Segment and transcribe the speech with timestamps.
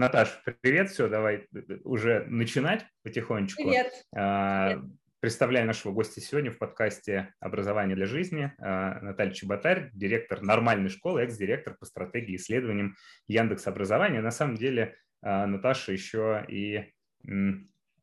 [0.00, 1.46] Наташ, привет, все, давай
[1.84, 3.62] уже начинать потихонечку.
[3.62, 3.92] Привет.
[4.16, 4.84] А, привет.
[5.20, 11.20] Представляю нашего гостя сегодня в подкасте «Образование для жизни» а, Наталья Чеботарь, директор нормальной школы,
[11.20, 12.96] экс-директор по стратегии и исследованиям
[13.28, 14.22] Яндекс Образования.
[14.22, 16.86] На самом деле а, Наташа еще и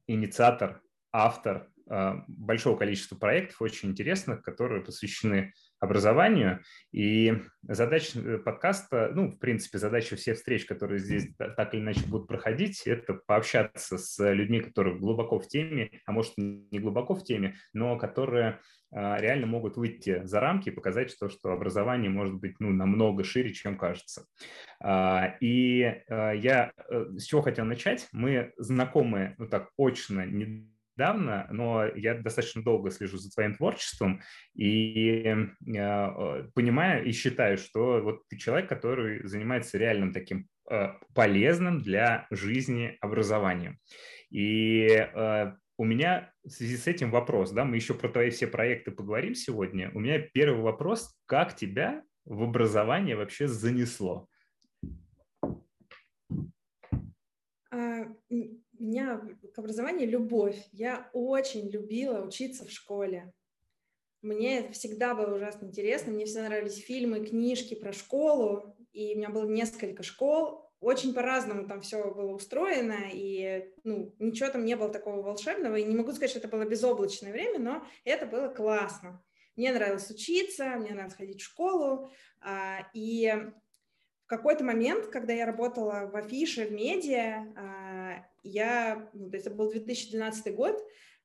[0.06, 1.68] инициатор, автор
[2.28, 6.62] большого количества проектов, очень интересных, которые посвящены образованию.
[6.92, 12.02] И задача э, подкаста, ну, в принципе, задача всех встреч, которые здесь так или иначе
[12.08, 17.24] будут проходить, это пообщаться с людьми, которые глубоко в теме, а может, не глубоко в
[17.24, 18.60] теме, но которые
[18.92, 23.24] а, реально могут выйти за рамки и показать то, что образование может быть ну, намного
[23.24, 24.26] шире, чем кажется.
[24.82, 28.08] А, и а, я э, с чего хотел начать?
[28.12, 34.22] Мы знакомы, ну так, очно, не недавно, но я достаточно долго слежу за твоим творчеством
[34.56, 41.80] и э, понимаю и считаю, что вот ты человек, который занимается реальным таким э, полезным
[41.80, 43.78] для жизни образованием.
[44.32, 48.48] И э, у меня в связи с этим вопрос, да, мы еще про твои все
[48.48, 49.92] проекты поговорим сегодня.
[49.94, 54.28] У меня первый вопрос, как тебя в образование вообще занесло?
[58.80, 59.22] Меня
[59.54, 60.58] к образованию любовь.
[60.72, 63.34] Я очень любила учиться в школе.
[64.22, 66.12] Мне это всегда было ужасно интересно.
[66.12, 68.76] Мне всегда нравились фильмы, книжки про школу.
[68.92, 70.70] И у меня было несколько школ.
[70.80, 73.10] Очень по-разному там все было устроено.
[73.12, 75.76] И ну, ничего там не было такого волшебного.
[75.76, 79.24] И не могу сказать, что это было безоблачное время, но это было классно.
[79.56, 82.12] Мне нравилось учиться, мне нравилось ходить в школу.
[82.42, 83.34] А, и
[84.24, 87.77] в какой-то момент, когда я работала в афише, в медиа, а,
[88.44, 90.82] я, ну, то есть это был 2012 год,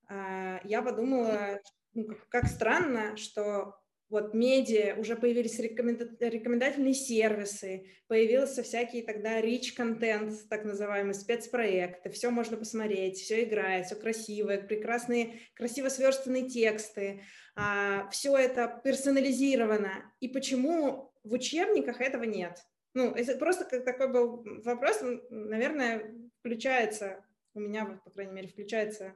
[0.09, 1.61] а, я подумала,
[1.95, 3.75] ну, как, странно, что
[4.13, 12.29] вот медиа, уже появились рекомендательные сервисы, появился всякие тогда rich контент, так называемые спецпроекты, все
[12.29, 17.23] можно посмотреть, все играет, все красивое, прекрасные, красиво сверстанные тексты,
[17.57, 20.13] а, все это персонализировано.
[20.21, 22.59] И почему в учебниках этого нет?
[22.93, 29.15] Ну, это просто такой был вопрос, наверное, включается, у меня, по крайней мере, включается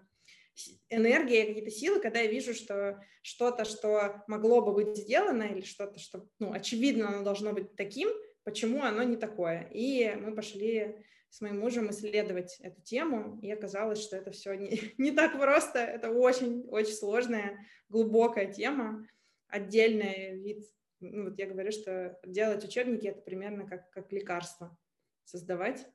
[0.88, 5.98] энергия, какие-то силы, когда я вижу, что что-то, что могло бы быть сделано, или что-то,
[5.98, 8.08] что, ну, очевидно, оно должно быть таким,
[8.44, 9.68] почему оно не такое.
[9.74, 14.80] И мы пошли с моим мужем исследовать эту тему, и оказалось, что это все не,
[14.98, 17.58] не так просто, это очень-очень сложная,
[17.88, 19.06] глубокая тема,
[19.48, 20.64] отдельный вид
[21.00, 24.76] ну, вот я говорю, что делать учебники это примерно как, как лекарство
[25.24, 25.86] создавать.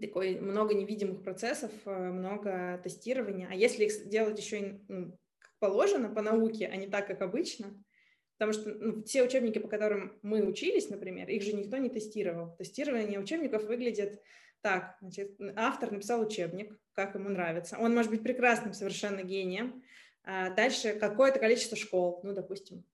[0.00, 3.48] Такой много невидимых процессов, э, много тестирования.
[3.50, 7.22] А если их делать еще и ну, как положено по науке, а не так, как
[7.22, 7.82] обычно,
[8.36, 12.56] потому что ну, все учебники, по которым мы учились, например, их же никто не тестировал.
[12.56, 14.20] Тестирование учебников выглядит
[14.60, 17.78] так, значит, автор написал учебник, как ему нравится.
[17.78, 19.84] Он может быть прекрасным совершенно гением.
[20.24, 22.84] А дальше какое-то количество школ, ну, допустим,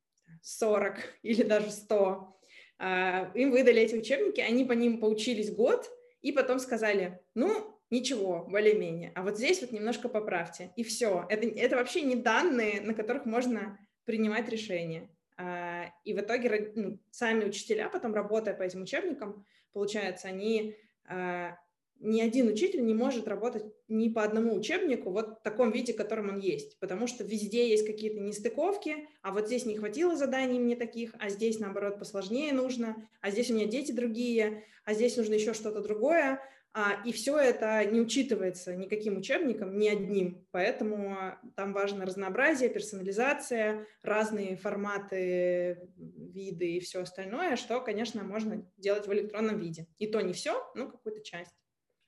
[0.43, 2.39] 40 или даже 100.
[2.79, 5.91] А, им выдали эти учебники, они по ним поучились год,
[6.23, 11.27] и потом сказали, ну, ничего, более-менее, а вот здесь вот немножко поправьте, и все.
[11.29, 15.11] Это, это вообще не данные, на которых можно принимать решения.
[15.37, 21.59] А, и в итоге ну, сами учителя, потом работая по этим учебникам, получается, они а,
[22.03, 25.97] ни один учитель не может работать ни по одному учебнику вот в таком виде, в
[25.97, 30.59] котором он есть, потому что везде есть какие-то нестыковки, а вот здесь не хватило заданий
[30.59, 35.17] мне таких, а здесь, наоборот, посложнее нужно, а здесь у меня дети другие, а здесь
[35.17, 36.41] нужно еще что-то другое,
[36.75, 43.87] а, и все это не учитывается никаким учебником, ни одним, поэтому там важно разнообразие, персонализация,
[44.03, 49.87] разные форматы, виды и все остальное, что, конечно, можно делать в электронном виде.
[49.99, 51.62] И то не все, но какую-то часть.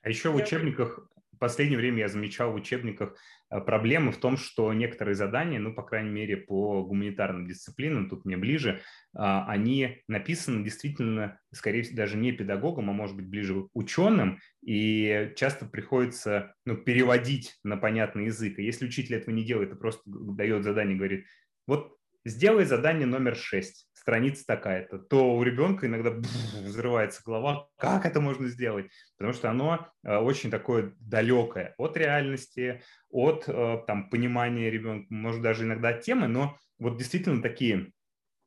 [0.05, 0.99] А еще в учебниках,
[1.33, 3.15] в последнее время я замечал в учебниках
[3.49, 8.23] э, проблемы в том, что некоторые задания, ну, по крайней мере, по гуманитарным дисциплинам, тут
[8.23, 8.81] мне ближе,
[9.15, 14.39] а, они написаны действительно, скорее всего, даже не педагогом, а может быть ближе к ученым,
[14.63, 18.59] и часто приходится ну, переводить на понятный язык.
[18.59, 21.25] И если учитель этого не делает, и просто дает задание, говорит,
[21.65, 26.11] вот сделай задание номер 6, страница такая-то, то у ребенка иногда
[26.61, 32.83] взрывается голова, как это можно сделать, потому что оно э, очень такое далекое от реальности,
[33.09, 37.91] от э, там, понимания ребенка, может даже иногда от темы, но вот действительно такие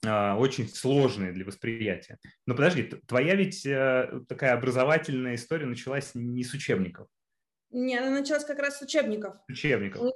[0.06, 2.18] э, очень сложные для восприятия.
[2.46, 3.64] Но подожди, твоя ведь
[4.28, 7.08] такая образовательная история началась не с учебников.
[7.70, 9.34] Не, она началась как раз с учебников.
[9.48, 10.12] Учебников мы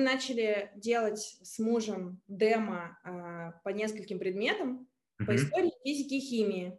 [0.00, 4.88] начали делать с мужем демо а, по нескольким предметам,
[5.20, 5.26] mm-hmm.
[5.26, 6.78] по истории, физике и химии.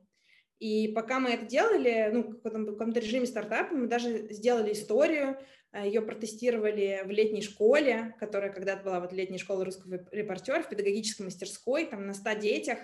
[0.60, 5.38] И пока мы это делали, ну, в каком-то режиме стартапа, мы даже сделали историю,
[5.74, 10.70] э, ее протестировали в летней школе, которая когда-то была вот летней школой русского репортера в
[10.70, 12.80] педагогической мастерской, там на 100 детях.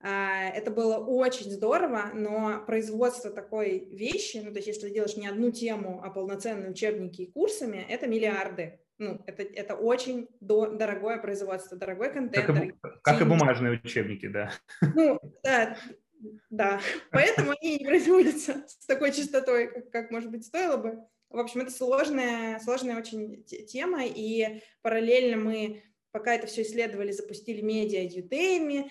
[0.00, 5.26] А, это было очень здорово, но производство такой вещи, ну, то есть если делаешь не
[5.26, 8.78] одну тему, а полноценные учебники и курсами, это миллиарды.
[8.98, 12.46] Ну, это, это очень до, дорогое производство, дорогой контент.
[12.46, 14.50] Как и, как и бумажные учебники, да.
[14.94, 15.76] Ну, да,
[16.50, 16.80] да,
[17.10, 20.98] поэтому они не производятся с такой частотой, как, как, может быть, стоило бы.
[21.30, 27.60] В общем, это сложная, сложная очень тема, и параллельно мы пока это все исследовали, запустили
[27.60, 28.90] медиа Udemy,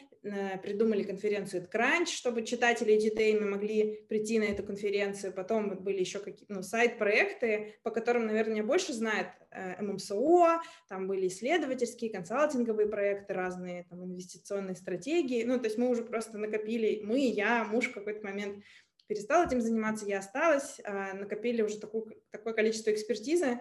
[0.61, 5.33] придумали конференцию Crunch, чтобы читатели GTM могли прийти на эту конференцию.
[5.33, 11.07] Потом вот были еще какие-то ну, сайт-проекты, по которым, наверное, больше знает э, ММСО, там
[11.07, 15.43] были исследовательские, консалтинговые проекты, разные там инвестиционные стратегии.
[15.43, 18.63] Ну, то есть мы уже просто накопили, мы, я, муж в какой-то момент
[19.07, 23.59] перестал этим заниматься, я осталась, э, накопили уже такую, такое количество экспертизы,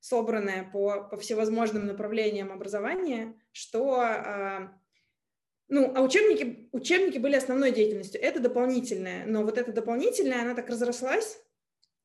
[0.00, 4.70] собранное по, по всевозможным направлениям образования, что
[5.68, 8.20] ну, а учебники, учебники были основной деятельностью.
[8.22, 9.26] Это дополнительное.
[9.26, 11.38] Но вот это дополнительное, она так разрослась,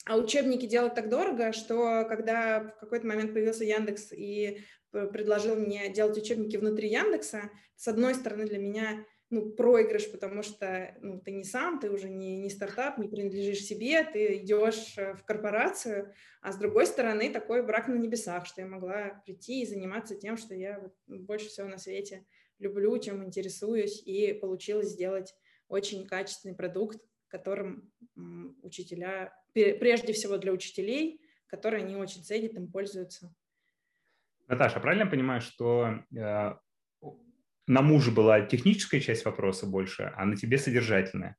[0.06, 4.62] а учебники делать так дорого, что когда в какой-то момент появился Яндекс и
[4.92, 10.94] предложил мне делать учебники внутри Яндекса, с одной стороны для меня ну, проигрыш, потому что
[11.02, 15.14] ну, ты не сам, ты уже не, не стартап, не принадлежишь себе, ты идешь э,
[15.14, 19.66] в корпорацию, а с другой стороны такой брак на небесах, что я могла прийти и
[19.66, 22.26] заниматься тем, что я больше всего на свете
[22.62, 25.34] люблю, чем интересуюсь, и получилось сделать
[25.68, 27.92] очень качественный продукт, которым
[28.62, 33.34] учителя, прежде всего для учителей, которые они очень ценят, им пользуются.
[34.48, 36.56] Наташа, правильно я понимаю, что э,
[37.68, 41.38] на муже была техническая часть вопроса больше, а на тебе содержательная?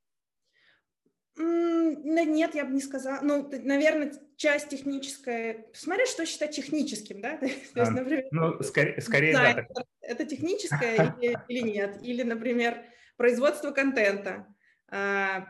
[2.15, 3.21] Нет, я бы не сказала.
[3.23, 5.67] Ну, наверное, часть техническая.
[5.73, 7.37] Смотря, что считать техническим, да?
[7.39, 9.55] То есть, а, например, ну, скорее, скорее да.
[9.55, 9.87] Так.
[10.01, 11.99] Это техническое или, или нет?
[12.03, 12.83] Или, например,
[13.17, 14.47] производство контента.
[14.89, 15.49] А,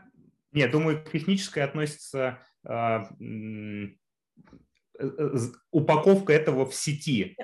[0.51, 3.87] нет, думаю, техническое относится а, э,
[4.99, 5.37] э,
[5.71, 7.35] упаковка этого в сети.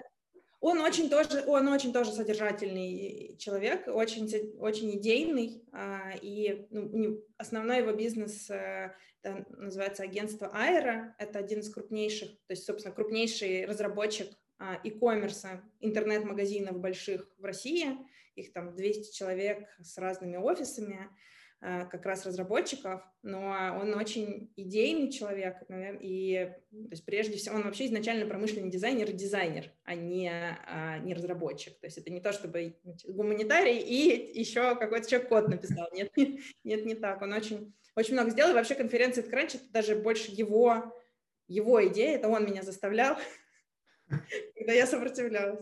[0.61, 4.27] Он очень тоже, он очень тоже содержательный человек, очень,
[4.59, 11.59] очень идейный, а, и ну, основной его бизнес э, это называется агентство Аэро, это один
[11.59, 14.27] из крупнейших, то есть, собственно, крупнейший разработчик
[14.57, 17.97] а, e-commerce, интернет-магазинов больших в России,
[18.35, 21.09] их там 200 человек с разными офисами,
[21.61, 27.63] как раз разработчиков, но он очень идейный человек, наверное, и то есть прежде всего он
[27.63, 31.77] вообще изначально промышленный дизайнер дизайнер, а не, а не разработчик.
[31.81, 35.89] То есть это не то, чтобы гуманитарий и еще какой-то человек код написал.
[35.91, 36.13] Нет,
[36.63, 37.21] нет, не так.
[37.21, 38.51] Он очень, очень много сделал.
[38.51, 40.97] И вообще конференция TechCrunch это даже больше его,
[41.49, 43.17] его идея, это он меня заставлял,
[44.55, 45.59] когда я сопротивлялась.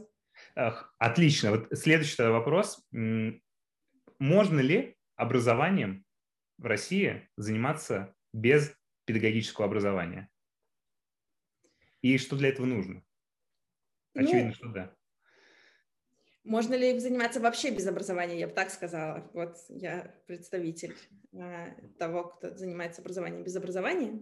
[0.99, 1.51] Отлично.
[1.51, 2.85] Вот следующий вопрос.
[2.91, 6.05] Можно ли образованием
[6.57, 8.73] в России заниматься без
[9.05, 10.29] педагогического образования?
[12.01, 13.03] И что для этого нужно?
[14.13, 14.95] Очевидно, ну, что да.
[16.43, 19.29] Можно ли заниматься вообще без образования, я бы так сказала.
[19.33, 20.95] Вот я представитель
[21.33, 24.21] э, того, кто занимается образованием без образования.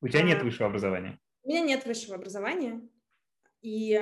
[0.00, 1.18] У тебя а, нет высшего образования?
[1.42, 2.88] У меня нет высшего образования,
[3.62, 4.00] и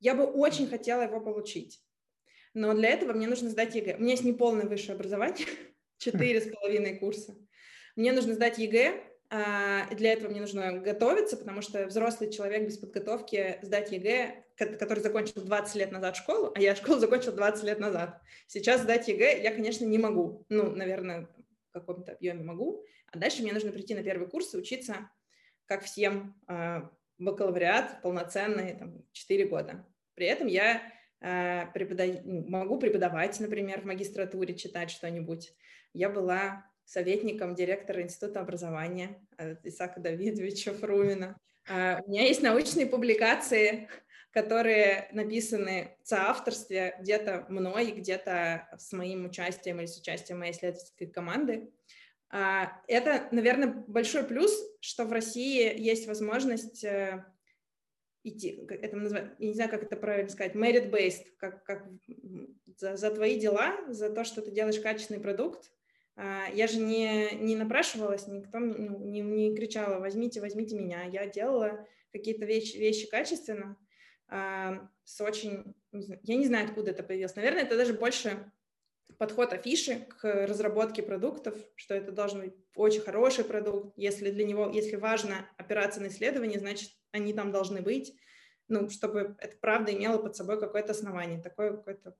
[0.00, 1.80] я бы очень хотела его получить.
[2.54, 3.96] Но для этого мне нужно сдать ЕГЭ.
[3.96, 5.46] У меня есть неполное высшее образование,
[5.98, 7.34] четыре с половиной курса.
[7.96, 12.78] Мне нужно сдать ЕГЭ, а, для этого мне нужно готовиться, потому что взрослый человек без
[12.78, 17.80] подготовки сдать ЕГЭ, который закончил 20 лет назад школу, а я школу закончил 20 лет
[17.80, 18.20] назад.
[18.46, 20.46] Сейчас сдать ЕГЭ я, конечно, не могу.
[20.48, 21.28] Ну, наверное,
[21.70, 22.84] в каком-то объеме могу.
[23.10, 25.10] А дальше мне нужно прийти на первый курс и учиться,
[25.66, 29.84] как всем, а, бакалавриат полноценный, там, 4 года.
[30.14, 30.82] При этом я
[31.20, 35.54] преподаю, ну, могу преподавать, например, в магистратуре, читать что-нибудь.
[35.92, 39.20] Я была советником директора Института образования
[39.64, 41.38] Исаака Давидовича Фрумина.
[41.68, 43.88] Э, у меня есть научные публикации,
[44.30, 51.06] которые написаны в соавторстве где-то мной, где-то с моим участием или с участием моей исследовательской
[51.06, 51.70] команды.
[52.32, 56.84] Э, это, наверное, большой плюс, что в России есть возможность
[58.24, 61.86] идти, это называется, я не знаю, как это правильно сказать, merit-based, как, как
[62.78, 65.70] за, за твои дела, за то, что ты делаешь качественный продукт.
[66.16, 71.04] А, я же не, не напрашивалась, никто ну, не, не кричала, возьмите, возьмите меня.
[71.04, 73.76] Я делала какие-то вещи, вещи качественно,
[74.28, 77.36] а, с очень, я не знаю, откуда это появилось.
[77.36, 78.50] Наверное, это даже больше
[79.18, 83.92] подход афиши к разработке продуктов, что это должен быть очень хороший продукт.
[83.96, 88.16] Если для него, если важно опираться на исследования, значит, они там должны быть,
[88.68, 92.16] ну, чтобы это правда имело под собой какое-то основание, такое какое-то...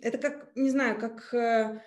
[0.00, 1.32] Это как, не знаю, как...
[1.32, 1.80] Э,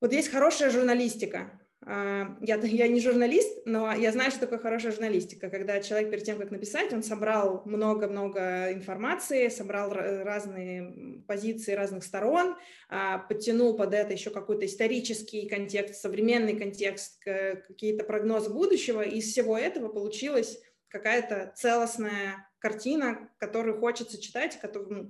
[0.00, 5.50] вот есть хорошая журналистика, я, я не журналист, но я знаю, что такое хорошая журналистика,
[5.50, 12.56] когда человек перед тем, как написать, он собрал много-много информации, собрал разные позиции разных сторон,
[12.88, 19.30] а, подтянул под это еще какой-то исторический контекст, современный контекст, какие-то прогнозы будущего, и из
[19.30, 24.58] всего этого получилась какая-то целостная картина, которую хочется читать,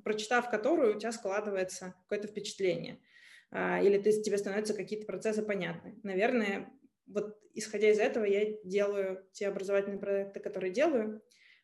[0.04, 3.00] прочитав которую у тебя складывается какое-то впечатление.
[3.50, 5.98] А, или ты, тебе становятся какие-то процессы понятны.
[6.02, 6.70] Наверное,
[7.06, 11.22] вот исходя из этого я делаю те образовательные проекты, которые делаю,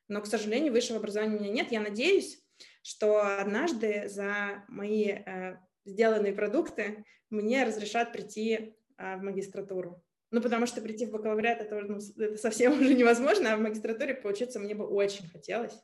[0.09, 1.73] но, к сожалению, высшего образования у меня нет.
[1.73, 2.43] Я надеюсь,
[2.83, 10.03] что однажды за мои э, сделанные продукты мне разрешат прийти э, в магистратуру.
[10.31, 14.15] Ну, потому что прийти в бакалавриат это, ну, это совсем уже невозможно, а в магистратуре
[14.15, 15.75] поучиться мне бы очень хотелось.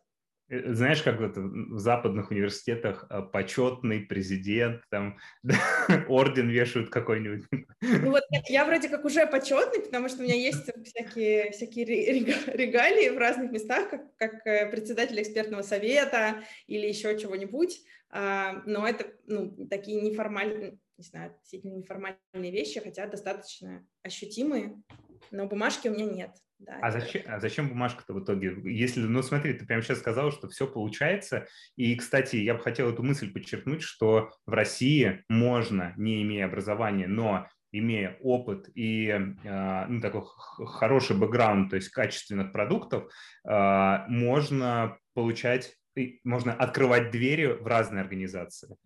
[0.50, 5.18] Э, знаешь, как вот в западных университетах а, почетный президент, там
[6.08, 7.44] орден вешают какой-нибудь.
[7.80, 13.10] Ну вот я вроде как уже почетный, потому что у меня есть всякие, всякие регалии
[13.10, 17.80] в разных местах, как, как э, председатель экспертного совета или еще чего-нибудь,
[18.10, 24.82] а, но это ну, такие неформальные, не знаю, действительно неформальные вещи, хотя достаточно ощутимые,
[25.30, 26.30] но бумажки у меня нет.
[26.60, 28.54] Да, а, зачем, а зачем бумажка-то в итоге?
[28.64, 31.46] Если, ну смотри, ты прямо сейчас сказал, что все получается.
[31.76, 37.06] И, кстати, я бы хотел эту мысль подчеркнуть, что в России можно, не имея образования,
[37.06, 40.22] но имея опыт и э, ну, такой
[40.66, 43.10] хороший бэкграунд, то есть качественных продуктов,
[43.48, 45.76] э, можно получать,
[46.24, 48.76] можно открывать двери в разные организации.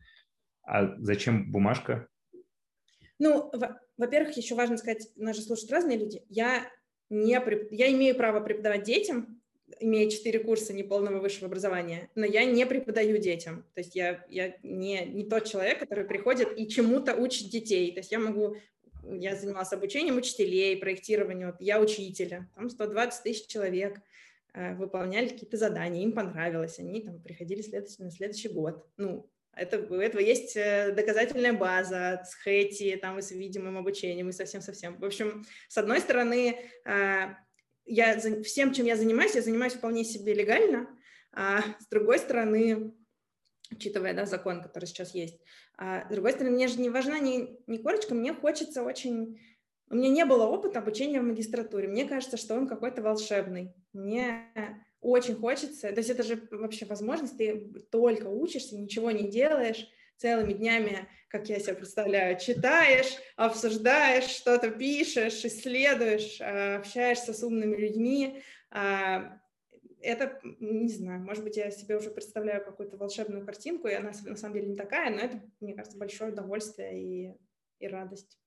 [0.63, 2.07] А зачем бумажка?
[3.19, 3.51] Ну,
[3.97, 6.23] во-первых, еще важно сказать, нас же слушают разные люди.
[6.29, 6.65] Я
[7.11, 9.41] не, я имею право преподавать детям,
[9.81, 13.65] имея четыре курса неполного высшего образования, но я не преподаю детям.
[13.75, 17.93] То есть я, я не, не тот человек, который приходит и чему-то учит детей.
[17.93, 18.57] То есть я могу
[19.07, 24.01] я занималась обучением учителей, проектированием, вот я учителя, там 120 тысяч человек
[24.55, 28.87] э, выполняли какие-то задания, им понравилось, они там приходили следовательно, на следующий год.
[28.97, 34.29] Ну, это, у этого есть э, доказательная база с хэти, там и с видимым обучением,
[34.29, 34.99] и совсем-совсем.
[34.99, 37.37] В общем, с одной стороны, а,
[37.85, 40.89] я, всем, чем я занимаюсь, я занимаюсь вполне себе легально,
[41.33, 42.95] а с другой стороны,
[43.71, 45.39] учитывая да, закон, который сейчас есть,
[45.77, 49.41] а с другой стороны, мне же не важна не, не корочка, мне хочется очень...
[49.91, 51.89] У меня не было опыта обучения в магистратуре.
[51.89, 53.75] Мне кажется, что он какой-то волшебный.
[53.93, 54.51] Мне
[55.05, 55.93] очень хочется.
[55.93, 61.49] То есть это же вообще возможность, ты только учишься, ничего не делаешь, целыми днями, как
[61.49, 68.43] я себе представляю, читаешь, обсуждаешь, что-то пишешь, исследуешь, а, общаешься с умными людьми.
[68.71, 69.39] А,
[70.01, 74.37] это, не знаю, может быть, я себе уже представляю какую-то волшебную картинку, и она на
[74.37, 77.35] самом деле не такая, но это, мне кажется, большое удовольствие и,
[77.81, 78.39] и радость.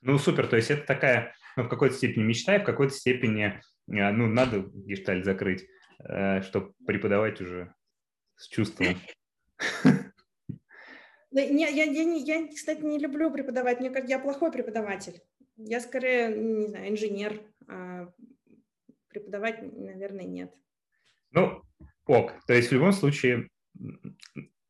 [0.00, 3.60] Ну, супер, то есть это такая, ну, в какой-то степени мечта, и в какой-то степени
[3.86, 5.66] ну, надо гештальт закрыть,
[5.98, 7.74] э, чтобы преподавать уже
[8.36, 8.96] с чувством.
[11.30, 13.80] Не, я, я, не, я, кстати, не люблю преподавать.
[13.80, 15.20] Мне кажется, я плохой преподаватель.
[15.56, 17.42] Я скорее, не знаю, инженер.
[17.68, 18.08] А
[19.08, 20.54] преподавать, наверное, нет.
[21.32, 21.62] Ну,
[22.06, 22.32] ок.
[22.46, 23.48] То есть в любом случае,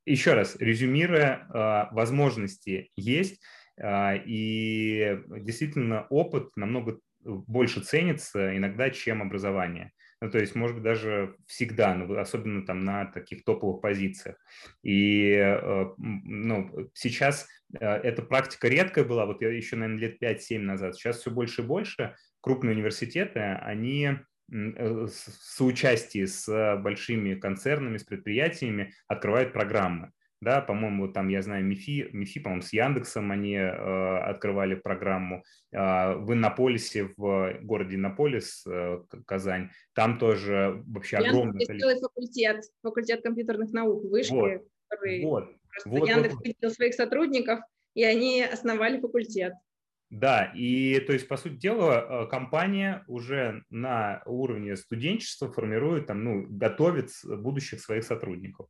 [0.07, 3.43] еще раз, резюмируя, а, возможности есть,
[3.77, 9.93] и действительно опыт намного больше ценится иногда, чем образование.
[10.21, 14.37] Ну, то есть, может быть, даже всегда, ну, особенно там на таких топовых позициях.
[14.83, 17.47] И э, ну, сейчас
[17.79, 20.97] э, эта практика редкая была, вот я еще, наверное, лет 5-7 назад.
[20.97, 24.19] Сейчас все больше и больше крупные университеты, они э,
[24.51, 30.11] в соучастии с большими концернами, с предприятиями открывают программы
[30.45, 35.43] да, по-моему, там, я знаю, МИФИ, МИФИ, по-моему, с Яндексом они э, открывали программу.
[35.73, 42.09] Э, в Иннополисе, в городе Иннополис, э, Казань, там тоже вообще Яндекс огромное количество.
[42.09, 45.49] факультет, факультет компьютерных наук, вышки, вот, который вот,
[45.87, 46.45] вот, Яндекс вот.
[46.45, 47.61] видел своих сотрудников,
[47.95, 49.55] и они основали факультет.
[50.11, 56.23] Да, и то есть, по сути дела, э, компания уже на уровне студенчества формирует, там,
[56.23, 58.69] ну, готовит будущих своих сотрудников.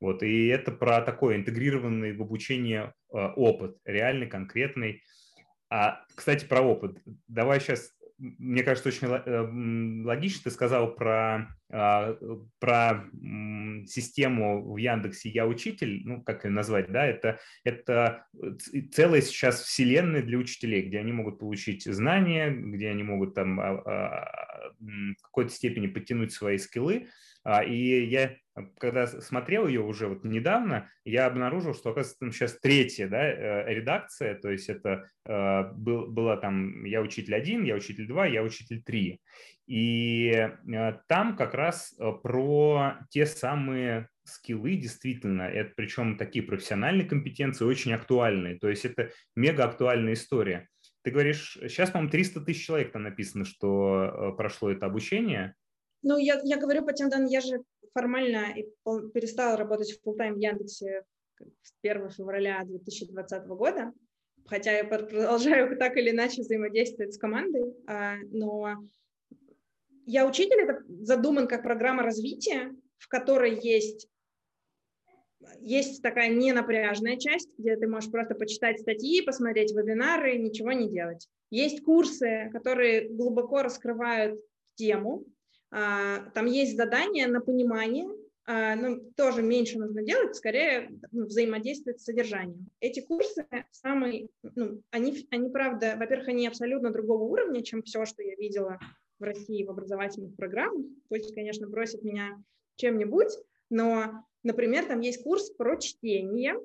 [0.00, 5.02] Вот, и это про такой интегрированный в обучение э, опыт, реальный, конкретный.
[5.68, 6.98] А, кстати, про опыт.
[7.28, 12.16] Давай сейчас мне кажется, очень э, логично ты сказал про, а,
[12.58, 13.04] про
[13.86, 18.26] систему в Яндексе «Я учитель», ну, как ее назвать, да, это, это
[18.92, 24.74] целая сейчас вселенная для учителей, где они могут получить знания, где они могут там а,
[24.78, 27.08] в какой-то степени подтянуть свои скиллы,
[27.66, 28.36] и я
[28.78, 33.74] когда смотрел ее уже вот недавно, я обнаружил, что, оказывается, там сейчас третья да, э,
[33.74, 38.42] редакция, то есть это э, был, была там «Я учитель один», «Я учитель два», «Я
[38.42, 39.20] учитель три».
[39.66, 47.64] И э, там как раз про те самые скиллы действительно, это причем такие профессиональные компетенции,
[47.64, 50.68] очень актуальные, то есть это мега актуальная история.
[51.02, 55.54] Ты говоришь, сейчас, по-моему, 300 тысяч человек там написано, что прошло это обучение.
[56.02, 57.62] Ну, я, я говорю по тем данным, я же
[57.92, 58.54] формально
[59.12, 61.04] перестала работать в full-time в Яндексе
[61.62, 63.92] с 1 февраля 2020 года,
[64.46, 68.76] хотя я продолжаю так или иначе взаимодействовать с командой, а, но
[70.06, 74.08] я учитель, это задуман как программа развития, в которой есть
[75.58, 81.28] есть такая ненапряжная часть, где ты можешь просто почитать статьи, посмотреть вебинары, ничего не делать.
[81.50, 84.38] Есть курсы, которые глубоко раскрывают
[84.74, 85.24] тему,
[85.70, 88.08] там есть задание на понимание,
[88.52, 92.66] а, ну, тоже меньше нужно делать, скорее ну, взаимодействовать с содержанием.
[92.80, 98.24] Эти курсы самые, ну, они, они правда, во-первых, они абсолютно другого уровня, чем все, что
[98.24, 98.80] я видела
[99.20, 100.84] в России в образовательных программах.
[101.08, 102.42] Пусть, конечно, бросит меня
[102.74, 103.30] чем-нибудь,
[103.70, 106.56] но, например, там есть курс про чтение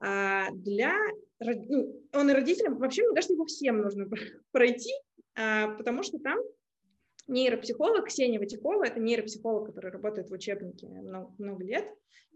[0.00, 0.98] а, для,
[1.40, 4.06] ну, он и родителям, вообще, мне кажется, его всем нужно
[4.52, 4.92] пройти,
[5.34, 6.38] потому что там
[7.26, 11.86] нейропсихолог Ксения Ватякова, это нейропсихолог, который работает в учебнике много, много лет,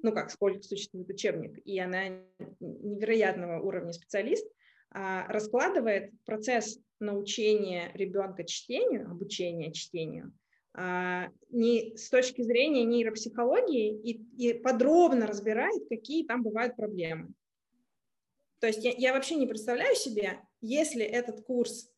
[0.03, 2.21] ну как, сколько существует учебник, и она
[2.61, 4.47] невероятного уровня специалист,
[4.91, 10.33] а, раскладывает процесс научения ребенка чтению, обучения чтению,
[10.75, 17.33] а, не с точки зрения нейропсихологии и, и подробно разбирает, какие там бывают проблемы.
[18.61, 21.91] То есть я, я вообще не представляю себе, если этот курс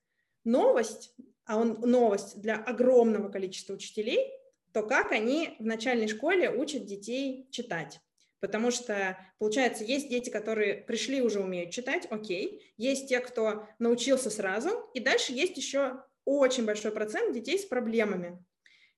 [0.44, 1.14] новость,
[1.50, 4.30] а он новость для огромного количества учителей,
[4.73, 7.99] то как они в начальной школе учат детей читать.
[8.39, 12.73] Потому что, получается, есть дети, которые пришли уже умеют читать, окей.
[12.76, 14.71] Есть те, кто научился сразу.
[14.95, 18.39] И дальше есть еще очень большой процент детей с проблемами.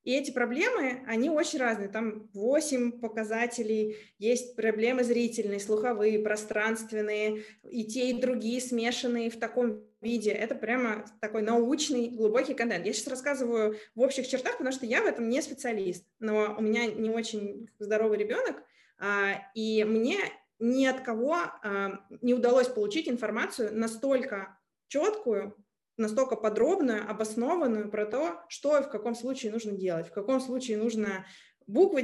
[0.05, 1.89] И эти проблемы, они очень разные.
[1.89, 3.97] Там 8 показателей.
[4.19, 10.31] Есть проблемы зрительные, слуховые, пространственные, и те, и другие смешанные в таком виде.
[10.31, 12.87] Это прямо такой научный, глубокий контент.
[12.87, 16.63] Я сейчас рассказываю в общих чертах, потому что я в этом не специалист, но у
[16.63, 18.63] меня не очень здоровый ребенок,
[18.99, 20.19] а, и мне
[20.59, 25.57] ни от кого а, не удалось получить информацию настолько четкую,
[25.97, 30.77] настолько подробную, обоснованную про то, что и в каком случае нужно делать, в каком случае
[30.77, 31.27] нужно
[31.67, 32.03] буквы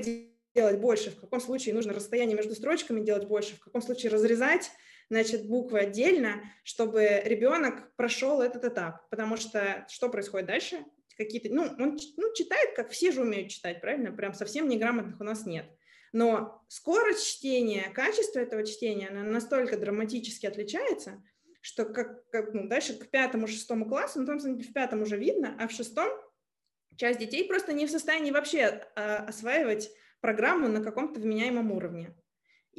[0.55, 4.71] делать больше, в каком случае нужно расстояние между строчками делать больше, в каком случае разрезать
[5.11, 9.09] значит, буквы отдельно, чтобы ребенок прошел этот этап.
[9.11, 10.85] Потому что что происходит дальше?
[11.16, 14.12] Какие-то, ну, он ну, читает, как все же умеют читать, правильно?
[14.12, 15.66] Прям совсем неграмотных у нас нет.
[16.12, 21.23] Но скорость чтения, качество этого чтения, оно настолько драматически отличается,
[21.61, 25.68] что как, как ну, дальше к пятому-шестому классу, ну, там в пятом уже видно, а
[25.68, 26.09] в шестом
[26.97, 29.90] часть детей просто не в состоянии вообще а, осваивать
[30.21, 32.14] программу на каком-то вменяемом уровне.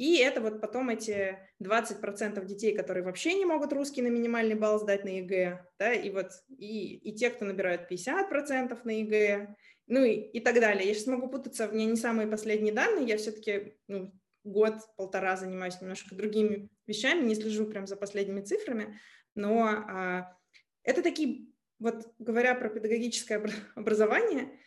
[0.00, 4.78] И это вот потом эти 20% детей, которые вообще не могут русский на минимальный балл
[4.80, 9.54] сдать на ЕГЭ, да, и вот и, и те, кто набирают 50% на ЕГЭ,
[9.88, 10.88] ну и, и так далее.
[10.88, 14.10] Я сейчас могу путаться, у меня не самые последние данные, я все-таки ну,
[14.42, 18.98] год-полтора занимаюсь немножко другими вещами, не слежу прям за последними цифрами,
[19.34, 20.34] но а,
[20.82, 24.58] это такие, вот говоря про педагогическое образование,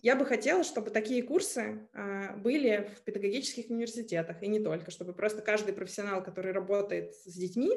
[0.00, 5.12] я бы хотела, чтобы такие курсы а, были в педагогических университетах, и не только, чтобы
[5.12, 7.70] просто каждый профессионал, который работает с детьми,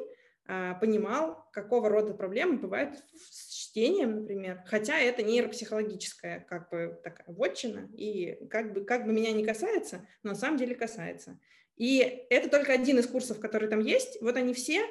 [0.46, 2.96] а, понимал, какого рода проблемы бывают
[3.30, 9.12] с чтением, например, хотя это нейропсихологическая как бы такая вотчина, и как бы, как бы
[9.12, 11.38] меня не касается, но на самом деле касается.
[11.76, 14.20] И это только один из курсов, который там есть.
[14.20, 14.82] Вот они все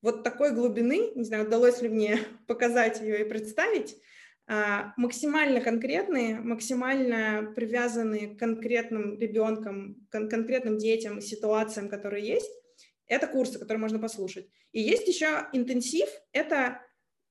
[0.00, 3.96] вот такой глубины, не знаю, удалось ли мне показать ее и представить,
[4.46, 12.50] максимально конкретные, максимально привязанные к конкретным ребенкам, кон- конкретным детям ситуациям, которые есть.
[13.06, 14.48] Это курсы, которые можно послушать.
[14.72, 16.80] И есть еще интенсив, это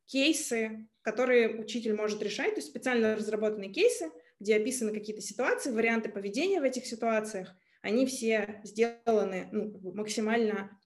[0.06, 6.10] кейсы, которые учитель может решать, то есть специально разработанные кейсы, где описаны какие-то ситуации, варианты
[6.10, 7.56] поведения в этих ситуациях.
[7.82, 10.80] Они все сделаны ну, максимально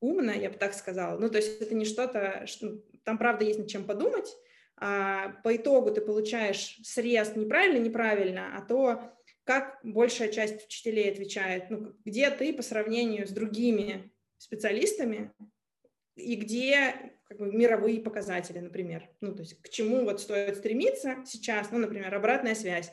[0.00, 1.18] умно, я бы так сказала.
[1.18, 4.51] Ну, то есть это не что-то, что, там правда есть над чем подумать, а
[4.82, 9.12] по итогу ты получаешь срез неправильно, неправильно, а то,
[9.44, 15.32] как большая часть учителей отвечает, ну, где ты по сравнению с другими специалистами
[16.16, 19.08] и где как бы, мировые показатели, например.
[19.20, 22.90] Ну, то есть к чему вот стоит стремиться сейчас, ну, например, обратная связь.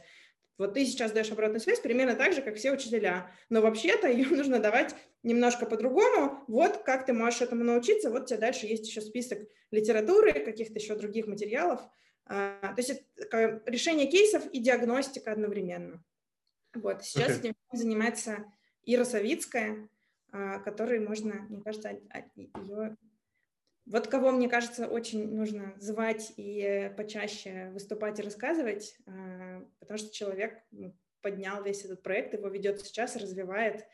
[0.59, 4.27] Вот ты сейчас даешь обратную связь примерно так же, как все учителя, но вообще-то ее
[4.29, 4.93] нужно давать
[5.23, 6.43] немножко по-другому.
[6.47, 9.39] Вот как ты можешь этому научиться, вот у тебя дальше есть еще список
[9.71, 11.81] литературы, каких-то еще других материалов.
[12.25, 16.03] А, то есть это решение кейсов и диагностика одновременно.
[16.75, 17.03] Вот.
[17.03, 17.39] Сейчас okay.
[17.39, 18.45] этим занимается
[18.83, 19.89] Ира Савицкая,
[20.31, 21.97] а, которой можно, мне кажется,
[22.35, 22.97] ее
[23.89, 30.13] вот кого, мне кажется, очень нужно звать и почаще выступать и рассказывать, а, потому что
[30.13, 33.86] человек ну, поднял весь этот проект, его ведет сейчас, развивает.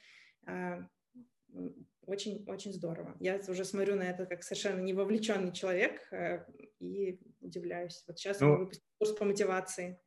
[2.06, 3.16] Очень-очень здорово.
[3.20, 6.46] Я уже смотрю на это как совершенно невовлеченный человек э,
[6.80, 8.04] и удивляюсь.
[8.06, 10.00] Вот сейчас ну, мы выпустили курс по мотивации,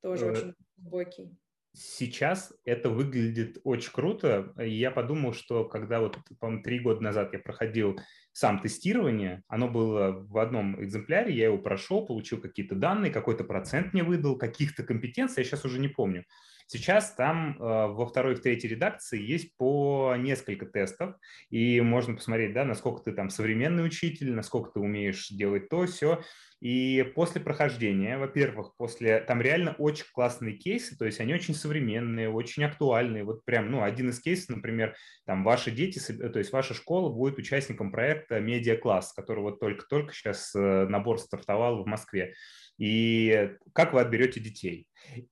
[0.00, 1.38] тоже э, очень глубокий
[1.76, 4.52] сейчас это выглядит очень круто.
[4.58, 7.98] я подумал, что когда вот, по-моему, три года назад я проходил
[8.32, 13.92] сам тестирование, оно было в одном экземпляре, я его прошел, получил какие-то данные, какой-то процент
[13.92, 16.24] мне выдал, каких-то компетенций, я сейчас уже не помню.
[16.68, 21.14] Сейчас там э, во второй и в третьей редакции есть по несколько тестов,
[21.48, 26.22] и можно посмотреть, да, насколько ты там современный учитель, насколько ты умеешь делать то, все.
[26.60, 32.30] И после прохождения, во-первых, после там реально очень классные кейсы, то есть они очень современные,
[32.30, 33.24] очень актуальные.
[33.24, 37.38] Вот прям, ну, один из кейсов, например, там ваши дети, то есть ваша школа будет
[37.38, 42.32] участником проекта «Медиа-класс», который вот только-только сейчас э, набор стартовал в Москве.
[42.78, 44.86] И как вы отберете детей?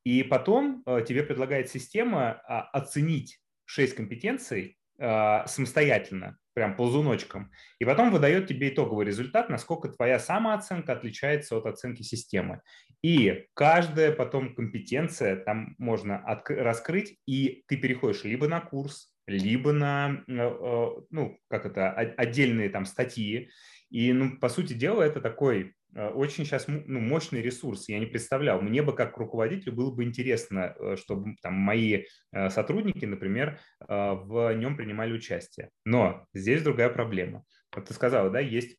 [0.05, 8.11] И потом э, тебе предлагает система а, оценить шесть компетенций самостоятельно прям ползуночком, и потом
[8.11, 12.63] выдает тебе итоговый результат, насколько твоя самооценка отличается от оценки системы.
[13.03, 20.23] И каждая потом компетенция там можно раскрыть, и ты переходишь либо на курс, либо на,
[20.27, 23.51] э, э, ну, как это, отдельные там статьи.
[23.91, 27.89] И, ну, по сути дела, это такой очень сейчас ну, мощный ресурс.
[27.89, 28.61] Я не представлял.
[28.61, 34.55] Мне бы как руководителю было бы интересно, э, чтобы там мои э, сотрудники, например, в
[34.55, 35.71] нем принимали участие.
[35.85, 37.45] Но здесь другая проблема.
[37.75, 38.79] Вот ты сказала, да, есть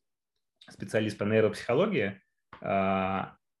[0.70, 2.20] специалист по нейропсихологии,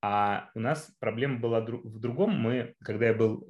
[0.08, 2.30] а, у нас проблема была в другом.
[2.30, 3.44] Мы, когда я был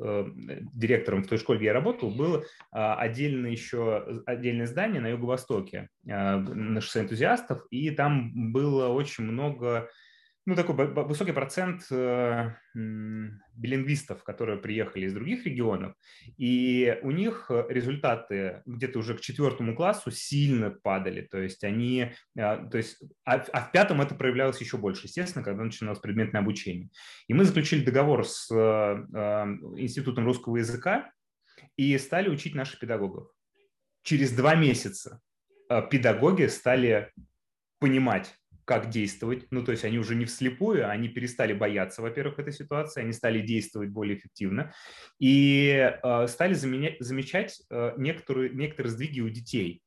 [0.72, 6.80] директором в той школе, где я работал, было отдельное еще отдельное здание на юго-востоке на
[6.80, 9.90] шоссе энтузиастов, и там было очень много
[10.46, 15.94] ну, такой высокий процент э, билингвистов, которые приехали из других регионов,
[16.36, 22.68] и у них результаты где-то уже к четвертому классу сильно падали, то есть они, э,
[22.70, 26.90] то есть, а, а в пятом это проявлялось еще больше, естественно, когда начиналось предметное обучение.
[27.26, 28.56] И мы заключили договор с э,
[29.76, 31.10] Институтом русского языка
[31.76, 33.28] и стали учить наших педагогов.
[34.02, 35.20] Через два месяца
[35.90, 37.10] педагоги стали
[37.80, 38.32] понимать,
[38.66, 39.46] как действовать.
[39.50, 43.40] Ну, то есть они уже не вслепую, они перестали бояться, во-первых, этой ситуации, они стали
[43.40, 44.74] действовать более эффективно
[45.18, 49.82] и э, стали заменять, замечать э, некоторые, некоторые сдвиги у детей.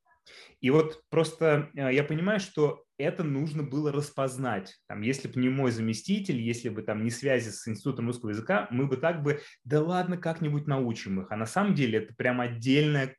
[0.62, 4.78] И вот просто э, я понимаю, что это нужно было распознать.
[4.88, 8.70] Там, если бы не мой заместитель, если бы там не связи с Институтом русского языка,
[8.72, 11.32] мы бы так бы, да ладно, как-нибудь научим их.
[11.32, 13.18] А на самом деле это прям отдельная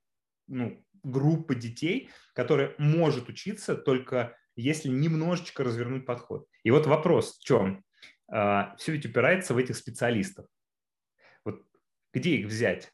[0.48, 6.46] ну, группа детей, которая может учиться только если немножечко развернуть подход.
[6.62, 7.84] И вот вопрос в чем?
[8.30, 10.46] А, Все ведь упирается в этих специалистов.
[11.44, 11.62] Вот
[12.12, 12.92] где их взять?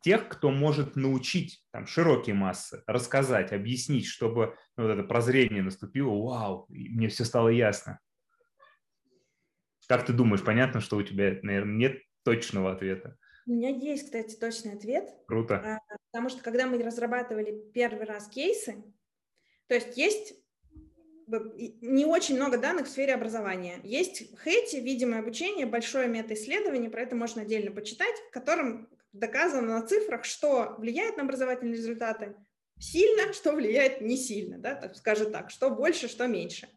[0.00, 6.10] Тех, кто может научить там, широкие массы, рассказать, объяснить, чтобы ну, вот это прозрение наступило,
[6.10, 7.98] вау, мне все стало ясно.
[9.88, 13.16] Как ты думаешь, понятно, что у тебя, наверное, нет точного ответа?
[13.46, 15.08] У меня есть, кстати, точный ответ.
[15.26, 15.56] Круто.
[15.56, 15.78] А,
[16.12, 18.84] потому что когда мы разрабатывали первый раз кейсы,
[19.68, 20.34] то есть есть
[21.82, 23.80] не очень много данных в сфере образования.
[23.84, 29.86] Есть Хэти, видимое обучение, большое метаисследование, про это можно отдельно почитать, в котором доказано на
[29.86, 32.34] цифрах, что влияет на образовательные результаты
[32.78, 36.68] сильно, что влияет не сильно, да, так скажем так, что больше, что меньше.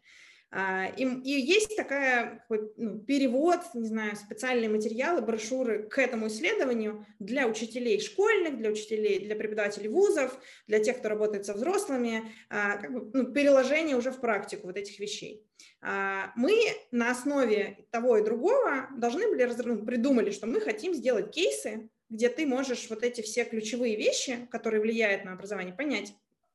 [0.54, 2.44] А, и, и есть такая
[2.76, 9.24] ну, перевод, не знаю, специальные материалы, брошюры к этому исследованию для учителей школьных, для учителей,
[9.24, 14.10] для преподавателей вузов, для тех, кто работает со взрослыми, а, как бы, ну, переложение уже
[14.10, 15.46] в практику вот этих вещей.
[15.80, 16.52] А, мы
[16.90, 22.28] на основе того и другого должны были ну, придумали, что мы хотим сделать кейсы, где
[22.28, 26.12] ты можешь вот эти все ключевые вещи, которые влияют на образование, понять,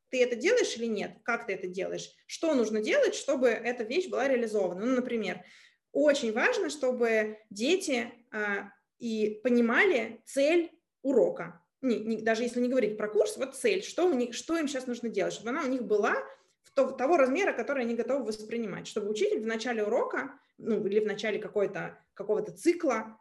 [0.09, 4.07] ты это делаешь или нет, как ты это делаешь, что нужно делать, чтобы эта вещь
[4.07, 4.85] была реализована.
[4.85, 5.43] Ну, например,
[5.91, 11.63] очень важно, чтобы дети а, и понимали цель урока.
[11.81, 14.67] Не, не, даже если не говорить про курс, вот цель, что, у них, что им
[14.67, 16.15] сейчас нужно делать, чтобы она у них была
[16.63, 20.99] в то, того размера, который они готовы воспринимать, чтобы учитель в начале урока, ну, или
[20.99, 23.19] в начале какой-то, какого-то цикла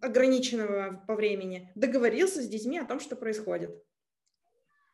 [0.00, 3.82] ограниченного по времени, договорился с детьми о том, что происходит.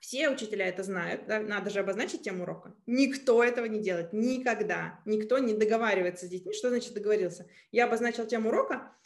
[0.00, 1.40] Все учителя это знают, да?
[1.40, 2.74] надо же обозначить тему урока.
[2.86, 5.00] Никто этого не делает, никогда.
[5.04, 6.54] Никто не договаривается с детьми.
[6.54, 7.46] Что значит договорился?
[7.70, 8.96] Я обозначил тему урока,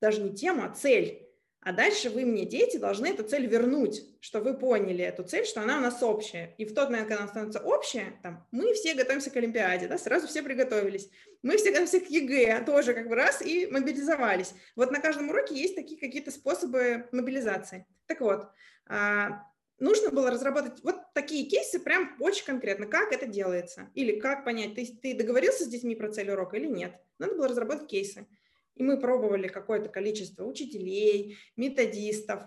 [0.00, 1.22] даже не тему, а цель.
[1.66, 5.62] А дальше вы мне, дети, должны эту цель вернуть, что вы поняли эту цель, что
[5.62, 6.54] она у нас общая.
[6.58, 9.98] И в тот момент, когда она становится общая, там, мы все готовимся к Олимпиаде, да,
[9.98, 11.10] сразу все приготовились.
[11.42, 14.54] Мы все готовимся к ЕГЭ, тоже как бы раз, и мобилизовались.
[14.76, 17.84] Вот на каждом уроке есть такие какие-то способы мобилизации.
[18.06, 18.46] Так вот,
[18.86, 19.42] а,
[19.78, 23.90] нужно было разработать вот такие кейсы прям очень конкретно, как это делается.
[23.94, 26.98] Или как понять, ты, ты договорился с детьми про цель урока или нет.
[27.18, 28.26] Надо было разработать кейсы.
[28.74, 32.44] И мы пробовали какое-то количество учителей, методистов,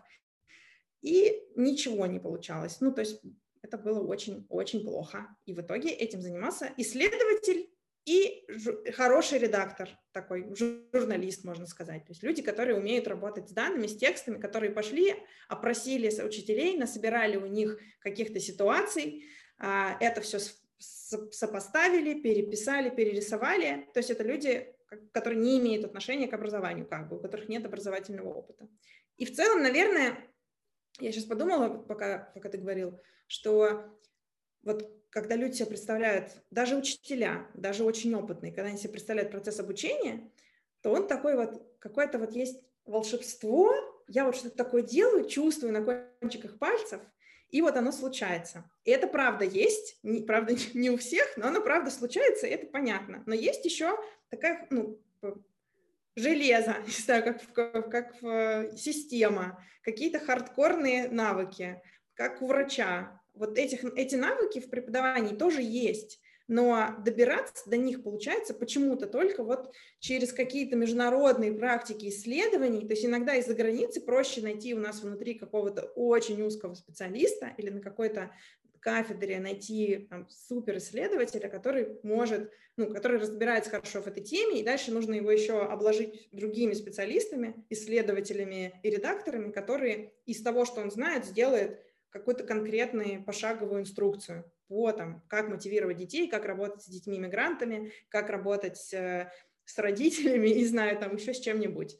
[1.01, 2.81] и ничего не получалось.
[2.81, 3.21] Ну, то есть
[3.61, 5.35] это было очень-очень плохо.
[5.45, 7.69] И в итоге этим занимался исследователь
[8.05, 8.45] и
[8.93, 12.05] хороший редактор такой, журналист, можно сказать.
[12.05, 15.15] То есть люди, которые умеют работать с данными, с текстами, которые пошли,
[15.47, 19.25] опросили учителей, насобирали у них каких-то ситуаций,
[19.59, 20.39] а, это все
[20.79, 23.87] сопоставили, переписали, перерисовали.
[23.93, 24.73] То есть это люди,
[25.11, 28.67] которые не имеют отношения к образованию, как бы, у которых нет образовательного опыта.
[29.17, 30.17] И в целом, наверное,
[30.99, 33.85] я сейчас подумала, пока, пока ты говорил, что
[34.63, 39.59] вот когда люди себе представляют, даже учителя, даже очень опытные, когда они себе представляют процесс
[39.59, 40.29] обучения,
[40.81, 43.73] то он такой вот, какое-то вот есть волшебство,
[44.07, 47.01] я вот что-то такое делаю, чувствую на кончиках пальцев,
[47.49, 48.69] и вот оно случается.
[48.83, 52.67] И это правда есть, не, правда не у всех, но оно правда случается, и это
[52.67, 53.23] понятно.
[53.25, 53.97] Но есть еще
[54.29, 55.01] такая, ну,
[56.15, 61.81] железо, не знаю, как, как в система, какие-то хардкорные навыки,
[62.13, 63.18] как у врача.
[63.39, 69.43] Вот этих, эти навыки в преподавании тоже есть но добираться до них получается почему-то только
[69.43, 75.01] вот через какие-то международные практики исследований, то есть иногда из-за границы проще найти у нас
[75.01, 78.31] внутри какого-то очень узкого специалиста или на какой-то
[78.79, 84.91] кафедре найти там, суперисследователя, который может, ну, который разбирается хорошо в этой теме, и дальше
[84.91, 91.25] нужно его еще обложить другими специалистами, исследователями и редакторами, которые из того, что он знает,
[91.25, 91.77] сделают
[92.09, 98.93] какую-то конкретную пошаговую инструкцию по там, как мотивировать детей, как работать с детьми-мигрантами, как работать
[98.93, 99.31] э,
[99.65, 101.97] с родителями, и знаю, там еще с чем-нибудь.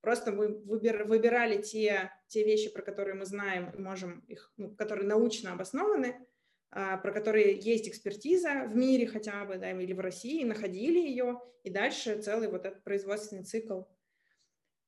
[0.00, 5.06] Просто мы выбир, выбирали те, те вещи, про которые мы знаем, можем их, ну, которые
[5.06, 6.26] научно обоснованы,
[6.70, 11.40] а, про которые есть экспертиза в мире хотя бы, да, или в России, находили ее,
[11.62, 13.82] и дальше целый вот этот производственный цикл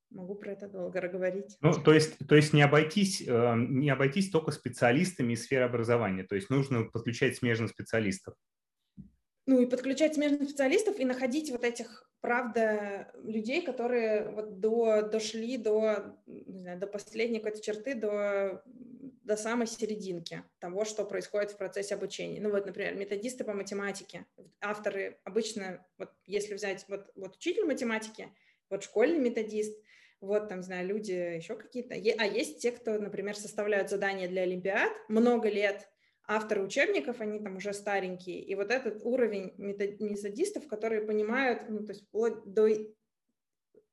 [0.09, 1.57] Могу про это долго говорить.
[1.61, 6.23] Ну, то есть, то есть не, обойтись, э, не обойтись только специалистами из сферы образования,
[6.23, 8.33] то есть нужно подключать смежных специалистов.
[9.47, 15.57] Ну и подключать смежных специалистов и находить вот этих, правда, людей, которые вот до, дошли
[15.57, 21.57] до, не знаю, до последней какой-то черты, до, до самой серединки того, что происходит в
[21.57, 22.41] процессе обучения.
[22.41, 24.25] Ну вот, например, методисты по математике,
[24.59, 28.29] авторы обычно, вот если взять вот, вот учитель математики,
[28.69, 29.77] вот школьный методист,
[30.19, 31.93] вот там, знаю, люди еще какие-то.
[31.93, 35.89] А есть те, кто, например, составляют задания для Олимпиад много лет,
[36.27, 38.43] авторы учебников, они там уже старенькие.
[38.43, 42.67] И вот этот уровень методистов, которые понимают, ну, то есть вплоть до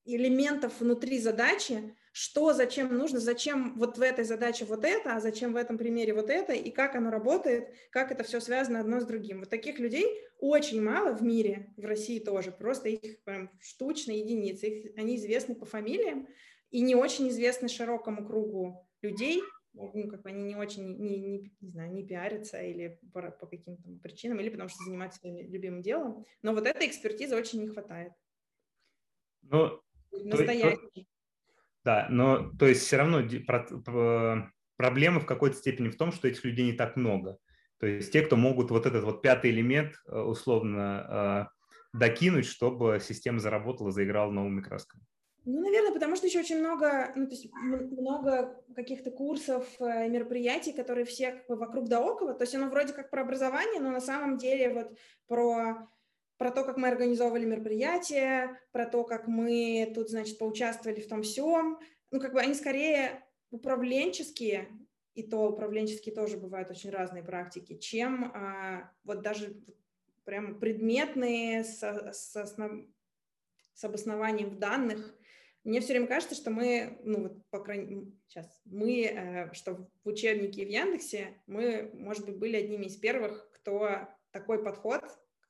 [0.04, 5.52] элементов внутри задачи, что, зачем нужно, зачем вот в этой задаче вот это, а зачем
[5.52, 9.04] в этом примере вот это, и как оно работает, как это все связано одно с
[9.04, 9.40] другим.
[9.40, 10.06] Вот таких людей
[10.38, 14.68] очень мало в мире, в России тоже, просто их прям штучные единицы.
[14.68, 16.28] Их, они известны по фамилиям
[16.70, 21.52] и не очень известны широкому кругу людей, ну, как бы они не очень, не, не,
[21.60, 25.82] не знаю, не пиарятся или по, по каким-то причинам, или потому что занимаются своим любимым
[25.82, 26.24] делом.
[26.42, 28.12] Но вот этой экспертизы очень не хватает.
[29.42, 31.08] Ну, Настоящий.
[31.84, 33.22] Да, но то есть все равно
[34.76, 37.38] проблема в какой-то степени в том, что этих людей не так много.
[37.78, 41.50] То есть те, кто могут вот этот вот пятый элемент э, условно
[41.92, 45.04] э, докинуть, чтобы система заработала, заиграла новыми красками.
[45.46, 50.72] Ну, наверное, потому что еще очень много, ну, то есть много каких-то курсов, э, мероприятий,
[50.72, 52.32] которые все как бы вокруг да около.
[52.32, 55.88] То есть оно вроде как про образование, но на самом деле вот про
[56.36, 61.22] про то, как мы организовывали мероприятия, про то, как мы тут, значит, поучаствовали в том
[61.22, 61.78] всем.
[62.10, 64.68] Ну, как бы они скорее управленческие,
[65.14, 69.62] и то управленческие тоже бывают очень разные практики, чем а, вот даже
[70.24, 72.86] прям предметные с, с, основ,
[73.74, 75.16] с обоснованием в данных.
[75.62, 80.08] Мне все время кажется, что мы, ну вот, по крайней сейчас, мы, э, что в
[80.08, 85.02] учебнике в Яндексе, мы, может быть, были одними из первых, кто такой подход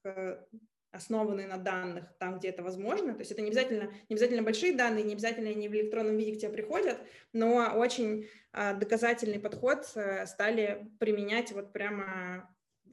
[0.02, 0.46] к
[0.94, 3.12] основанные на данных там, где это возможно.
[3.14, 6.34] То есть это не обязательно, не обязательно большие данные, не обязательно они в электронном виде
[6.34, 6.98] к тебе приходят,
[7.32, 12.48] но очень а, доказательный подход а, стали применять вот прямо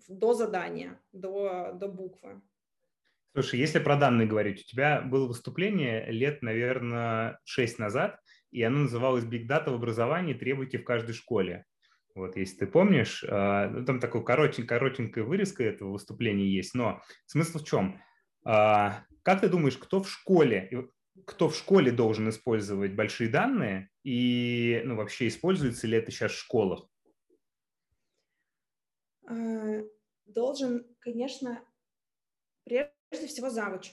[0.08, 2.42] до задания, до, до буквы.
[3.34, 8.20] Слушай, если про данные говорить, у тебя было выступление лет, наверное, шесть назад,
[8.52, 10.34] и оно называлось «Big Data в образовании.
[10.34, 11.66] Требуйте в каждой школе».
[12.16, 17.02] Вот, если ты помнишь, а, ну, там такой коротень, коротенькая вырезка этого выступления есть, но
[17.26, 18.02] смысл в чем?
[18.44, 20.90] А, как ты думаешь, кто в школе,
[21.26, 26.40] кто в школе должен использовать большие данные и ну, вообще используется ли это сейчас в
[26.40, 26.90] школах?
[29.28, 29.82] А,
[30.26, 31.64] должен, конечно,
[32.64, 33.92] прежде всего завуч.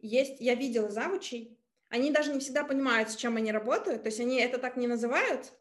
[0.00, 1.58] Есть, я видела завучей,
[1.88, 4.86] они даже не всегда понимают, с чем они работают, то есть они это так не
[4.86, 5.52] называют,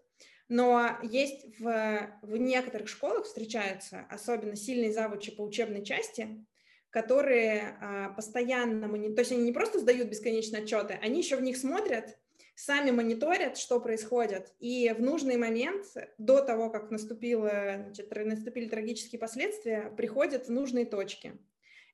[0.50, 6.46] но есть в, в некоторых школах встречаются особенно сильные завучи по учебной части,
[6.90, 11.58] которые а, постоянно, то есть они не просто сдают бесконечные отчеты, они еще в них
[11.58, 12.18] смотрят,
[12.56, 15.86] сами мониторят, что происходит, и в нужный момент,
[16.18, 21.34] до того, как наступило, значит, наступили трагические последствия, приходят в нужные точки.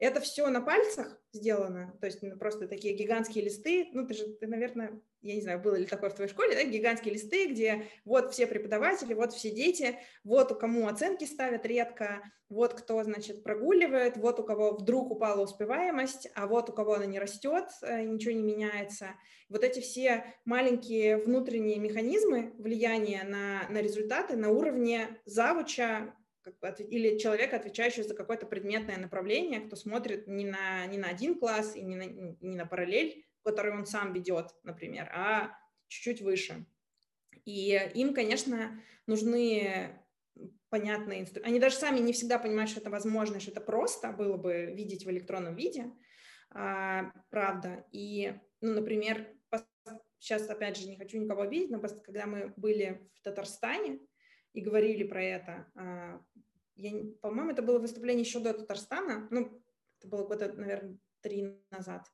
[0.03, 3.87] Это все на пальцах сделано, то есть ну, просто такие гигантские листы.
[3.93, 6.63] Ну, ты же, ты, наверное, я не знаю, было ли такое в твоей школе, да,
[6.65, 12.21] гигантские листы, где вот все преподаватели, вот все дети, вот у кому оценки ставят редко,
[12.49, 17.05] вот кто, значит, прогуливает, вот у кого вдруг упала успеваемость, а вот у кого она
[17.05, 19.11] не растет, э, ничего не меняется.
[19.47, 26.13] Вот эти все маленькие внутренние механизмы влияния на, на результаты на уровне завуча,
[26.79, 31.75] или человека, отвечающего за какое-то предметное направление, кто смотрит не на, не на один класс
[31.75, 36.65] и не на, не на параллель, который он сам ведет, например, а чуть-чуть выше.
[37.45, 39.99] И им, конечно, нужны
[40.69, 41.49] понятные инструменты.
[41.49, 45.05] Они даже сами не всегда понимают, что это возможно, что это просто было бы видеть
[45.05, 45.91] в электронном виде,
[46.49, 47.85] а, правда.
[47.91, 49.27] И, ну, например,
[50.19, 53.99] сейчас, опять же, не хочу никого обидеть, но когда мы были в Татарстане,
[54.53, 55.67] и говорили про это.
[56.77, 56.81] А,
[57.21, 59.61] по-моему, это было выступление еще до Татарстана, ну,
[59.99, 62.07] это было года, наверное, три назад,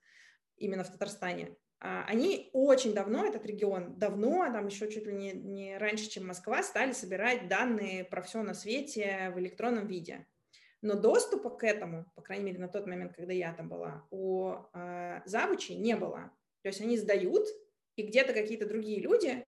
[0.58, 1.58] именно в Татарстане.
[1.82, 6.28] А, они очень давно, этот регион, давно, там еще чуть ли не, не раньше, чем
[6.28, 10.28] Москва, стали собирать данные про все на свете в электронном виде.
[10.82, 14.54] Но доступа к этому, по крайней мере, на тот момент, когда я там была, у
[14.74, 16.32] э, завучей не было.
[16.62, 17.48] То есть они сдают,
[17.96, 19.46] и где-то какие-то другие люди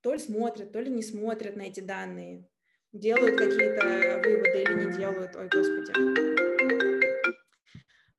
[0.00, 2.48] то ли смотрят, то ли не смотрят на эти данные,
[2.92, 5.92] делают какие-то выводы или не делают, ой, господи.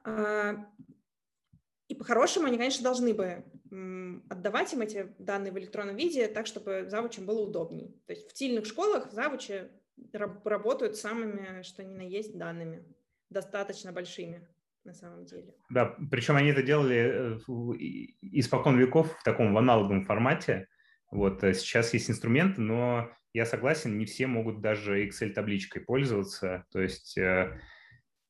[0.03, 0.65] А,
[1.87, 3.43] и по-хорошему они, конечно, должны бы
[4.29, 7.91] отдавать им эти данные в электронном виде так, чтобы завучам было удобнее.
[8.07, 9.69] То есть в тильных школах завучи
[10.11, 12.83] работают самыми, что ни на есть, данными,
[13.29, 14.47] достаточно большими
[14.85, 15.53] на самом деле.
[15.69, 17.39] Да, причем они это делали э,
[18.21, 20.67] испокон веков в таком в аналоговом формате,
[21.11, 26.81] вот э, сейчас есть инструменты, но я согласен, не все могут даже Excel-табличкой пользоваться, то
[26.81, 27.59] есть э,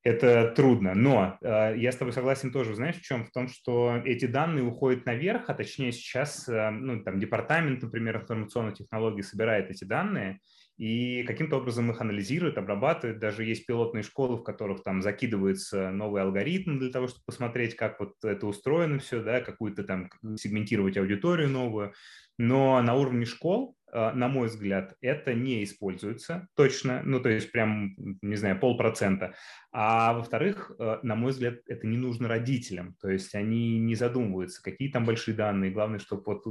[0.04, 0.94] это трудно.
[0.96, 3.26] Но э, я с тобой согласен тоже, знаешь, в чем?
[3.26, 8.76] В том, что эти данные уходят наверх, а точнее сейчас, ну, там, департамент, например, информационных
[8.76, 10.40] технологий собирает эти данные,
[10.80, 13.20] и каким-то образом их анализирует, обрабатывает.
[13.20, 18.00] Даже есть пилотные школы, в которых там закидывается новый алгоритм для того, чтобы посмотреть, как
[18.00, 21.94] вот это устроено все, да, какую-то там сегментировать аудиторию новую.
[22.38, 27.52] Но на уровне школ, э, на мой взгляд, это не используется точно, ну, то есть
[27.52, 29.36] прям, не знаю, полпроцента.
[29.72, 34.64] А во-вторых, э, на мой взгляд, это не нужно родителям, то есть они не задумываются,
[34.64, 36.44] какие там большие данные, главное, чтобы вот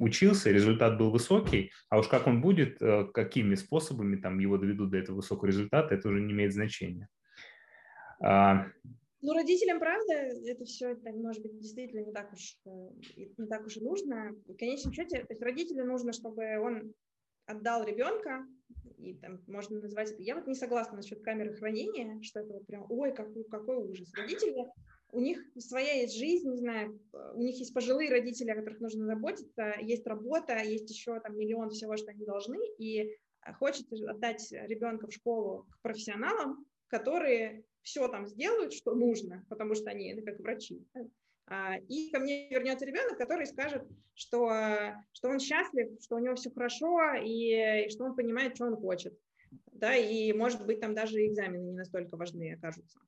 [0.00, 4.90] учился, результат был высокий, а уж как он будет, э, какими способами там его доведут
[4.90, 7.08] до этого высокого результата, это уже не имеет значения.
[9.22, 12.88] Ну, родителям, правда, это все, это, может быть, действительно не так уж, э,
[13.38, 14.32] не так уж и нужно.
[14.46, 16.92] В конечном счете, то есть родителю нужно, чтобы он
[17.46, 18.44] отдал ребенка,
[18.98, 20.22] и там можно назвать это.
[20.22, 24.12] Я вот не согласна насчет камеры хранения, что это вот прям, ой, какой, какой ужас.
[24.14, 24.66] Родители,
[25.12, 27.00] у них своя есть жизнь, не знаю,
[27.34, 31.70] у них есть пожилые родители, о которых нужно заботиться, есть работа, есть еще там миллион
[31.70, 33.16] всего, что они должны, и
[33.58, 39.90] хочется отдать ребенка в школу к профессионалам, которые все там сделают, что нужно, потому что
[39.90, 40.84] они это как врачи.
[41.46, 43.82] А, и ко мне вернется ребенок, который скажет,
[44.14, 48.66] что, что он счастлив, что у него все хорошо, и, и что он понимает, что
[48.66, 49.18] он хочет.
[49.72, 52.98] Да, и, может быть, там даже экзамены не настолько важны окажутся.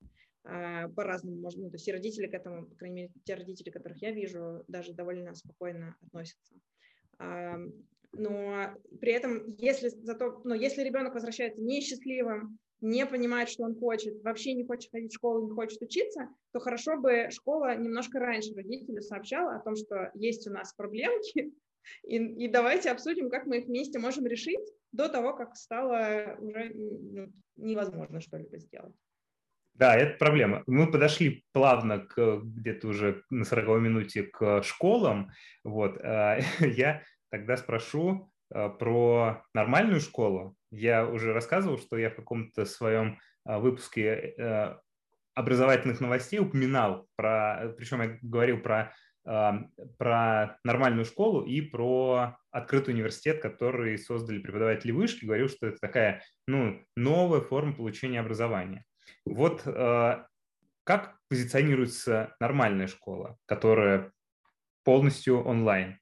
[0.45, 3.71] А, по-разному можно, ну, то есть и родители к этому, по крайней мере, те родители,
[3.71, 6.55] которых я вижу, даже довольно спокойно относятся.
[7.19, 7.57] А,
[8.13, 14.23] но при этом, если зато, но если ребенок возвращается несчастливым, не понимает, что он хочет,
[14.23, 18.55] вообще не хочет ходить в школу, не хочет учиться, то хорошо бы школа немножко раньше
[18.55, 21.55] родителю сообщала о том, что есть у нас проблемки,
[22.05, 26.73] и, и давайте обсудим, как мы их вместе можем решить до того, как стало уже
[26.75, 28.95] ну, невозможно что-либо сделать.
[29.73, 30.63] Да, это проблема.
[30.67, 35.33] Мы подошли плавно к где-то уже на 40 минуте к школам.
[35.65, 35.99] Вот.
[36.03, 40.55] А, я тогда спрошу а, про нормальную школу.
[40.77, 44.77] Я уже рассказывал, что я в каком-то своем а, выпуске э,
[45.35, 48.93] образовательных новостей упоминал про, причем я говорил про
[49.25, 56.23] про нормальную школу и про открытый университет, который создали преподаватели вышки, говорил, что это такая
[56.47, 58.85] ну, новая форма получения образования.
[59.25, 60.25] Вот э,
[60.85, 64.13] как позиционируется нормальная школа, которая
[64.85, 65.99] полностью онлайн?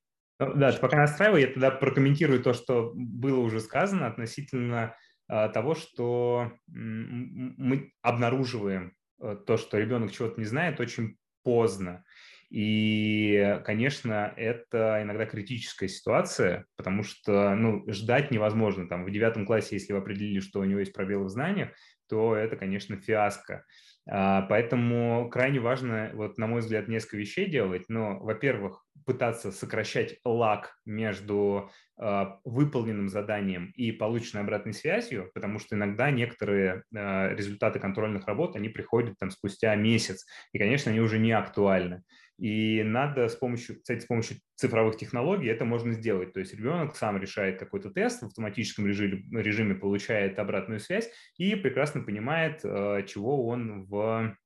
[0.55, 4.97] Да, пока настраиваю, я тогда прокомментирую то, что было уже сказано относительно
[5.29, 12.05] э, того, что мы обнаруживаем э, то, что ребенок чего-то не знает, очень поздно.
[12.51, 18.87] И, конечно, это иногда критическая ситуация, потому что ну, ждать невозможно.
[18.87, 21.71] Там, в девятом классе, если вы определили, что у него есть пробелы в знаниях,
[22.11, 23.65] то это, конечно, фиаско.
[24.09, 27.85] А, поэтому крайне важно, вот, на мой взгляд, несколько вещей делать.
[27.89, 35.75] Но, во-первых, пытаться сокращать лаг между э, выполненным заданием и полученной обратной связью, потому что
[35.77, 41.19] иногда некоторые э, результаты контрольных работ, они приходят там спустя месяц, и, конечно, они уже
[41.19, 42.03] не актуальны.
[42.39, 46.33] И надо с помощью, кстати, с помощью цифровых технологий это можно сделать.
[46.33, 51.55] То есть ребенок сам решает какой-то тест в автоматическом режиме, режиме получает обратную связь и
[51.55, 54.37] прекрасно понимает, э, чего он в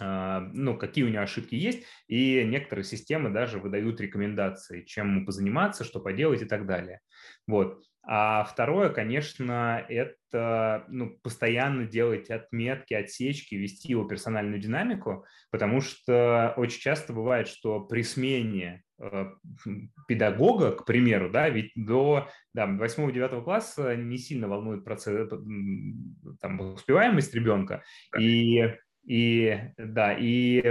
[0.00, 5.84] э, ну, какие у него ошибки есть, и некоторые системы даже выдают рекомендации, чем позаниматься,
[5.84, 7.00] что поделать и так далее.
[7.46, 7.82] Вот.
[8.10, 16.54] А второе, конечно, это ну, постоянно делать отметки, отсечки, вести его персональную динамику, потому что
[16.56, 19.26] очень часто бывает, что при смене э,
[20.08, 25.28] педагога, к примеру, да, ведь до да, 8-9 класса не сильно волнует процесс,
[26.40, 27.82] там, успеваемость ребенка,
[28.18, 30.62] и и да, и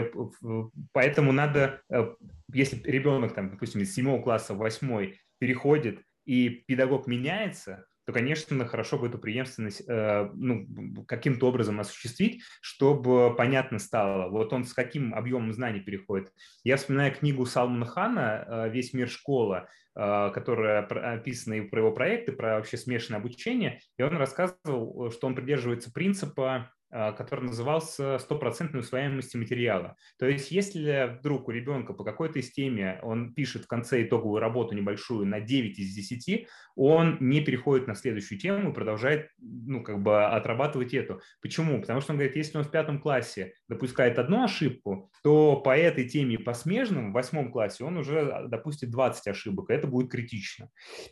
[0.92, 2.16] поэтому надо, э,
[2.52, 8.66] если ребенок, там, допустим, из 7 класса в 8 переходит и педагог меняется, то, конечно,
[8.66, 14.74] хорошо бы эту преемственность э, ну, каким-то образом осуществить, чтобы понятно стало, вот он с
[14.74, 16.32] каким объемом знаний переходит.
[16.64, 22.32] Я вспоминаю книгу Салмана Хана э, «Весь мир школа», э, которая описана про его проекты,
[22.32, 26.72] про вообще смешанное обучение, и он рассказывал, что он придерживается принципа
[27.18, 29.96] который назывался «стопроцентной усвояемости материала».
[30.18, 34.76] То есть если вдруг у ребенка по какой-то теме он пишет в конце итоговую работу
[34.76, 40.02] небольшую на 9 из 10, он не переходит на следующую тему и продолжает ну, как
[40.02, 41.22] бы отрабатывать эту.
[41.42, 41.82] Почему?
[41.82, 46.08] Потому что он говорит, если он в пятом классе допускает одну ошибку, то по этой
[46.08, 50.70] теме по смежным в восьмом классе он уже допустит 20 ошибок, и это будет критично.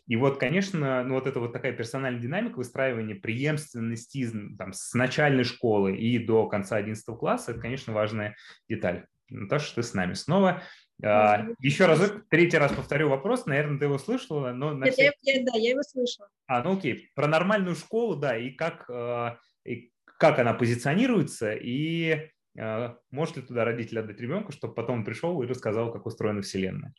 [0.07, 4.27] И вот, конечно, ну, вот эта вот такая персональная динамика выстраивания преемственности
[4.57, 8.35] там, с начальной школы, школы и до конца 11 класса, это, конечно, важная
[8.69, 9.05] деталь.
[9.29, 10.61] Наташа, ты с нами снова.
[11.03, 14.73] А, еще разок, третий раз повторю вопрос, наверное, ты его слышала, но...
[14.73, 15.11] На все...
[15.21, 16.29] я, да, я его слышала.
[16.47, 22.29] А, ну окей, про нормальную школу, да, и как, а, и как она позиционируется, и
[22.57, 26.41] а, может ли туда родитель отдать ребенка, чтобы потом он пришел и рассказал, как устроена
[26.41, 26.93] Вселенная?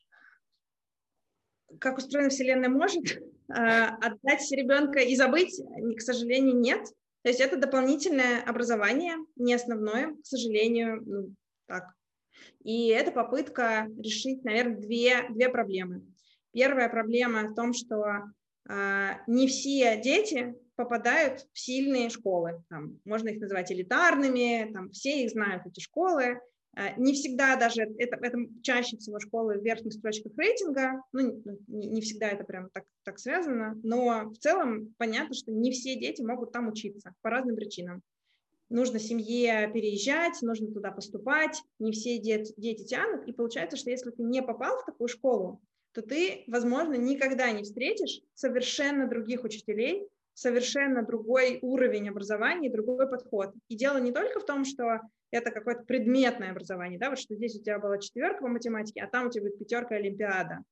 [1.80, 3.22] Как устроена Вселенная может?
[3.48, 5.60] Отдать ребенка и забыть,
[5.96, 6.86] к сожалению, нет.
[7.26, 11.34] То есть это дополнительное образование, не основное, к сожалению, ну,
[11.66, 11.92] так.
[12.62, 16.06] И это попытка решить, наверное, две, две проблемы.
[16.52, 18.30] Первая проблема в том, что
[18.68, 22.62] э, не все дети попадают в сильные школы.
[22.68, 26.40] Там, можно их называть элитарными, там, все их знают, эти школы,
[26.96, 32.00] не всегда даже, это, это чаще всего школы в верхних строчках рейтинга, ну, не, не
[32.02, 36.52] всегда это прям так, так связано, но в целом понятно, что не все дети могут
[36.52, 38.02] там учиться по разным причинам.
[38.68, 44.10] Нужно семье переезжать, нужно туда поступать, не все дети, дети тянут, и получается, что если
[44.10, 45.62] ты не попал в такую школу,
[45.92, 53.54] то ты, возможно, никогда не встретишь совершенно других учителей, совершенно другой уровень образования, другой подход.
[53.68, 55.00] И дело не только в том, что
[55.30, 59.08] это какое-то предметное образование, да, вот что здесь у тебя была четверка по математике, а
[59.08, 60.62] там у тебя будет пятерка Олимпиада.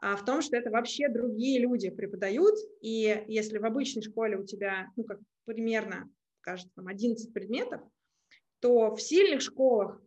[0.00, 4.44] А в том, что это вообще другие люди преподают, и если в обычной школе у
[4.44, 6.08] тебя, ну, как примерно,
[6.40, 7.80] кажется, там 11 предметов,
[8.60, 10.00] то в сильных школах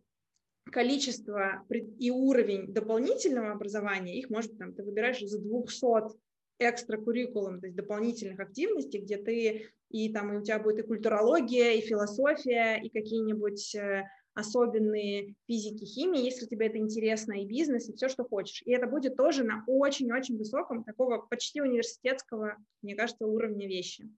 [0.70, 1.64] количество
[1.98, 6.16] и уровень дополнительного образования, их может, там, ты выбираешь из 200
[6.58, 11.72] экстракуррикулум, то есть дополнительных активностей, где ты и там и у тебя будет и культурология,
[11.72, 17.94] и философия, и какие-нибудь э, особенные физики, химии, если тебе это интересно, и бизнес, и
[17.94, 18.62] все, что хочешь.
[18.64, 24.08] И это будет тоже на очень-очень высоком, такого почти университетского, мне кажется, уровня вещи.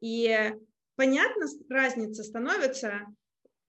[0.00, 0.52] И
[0.94, 3.06] понятно, разница становится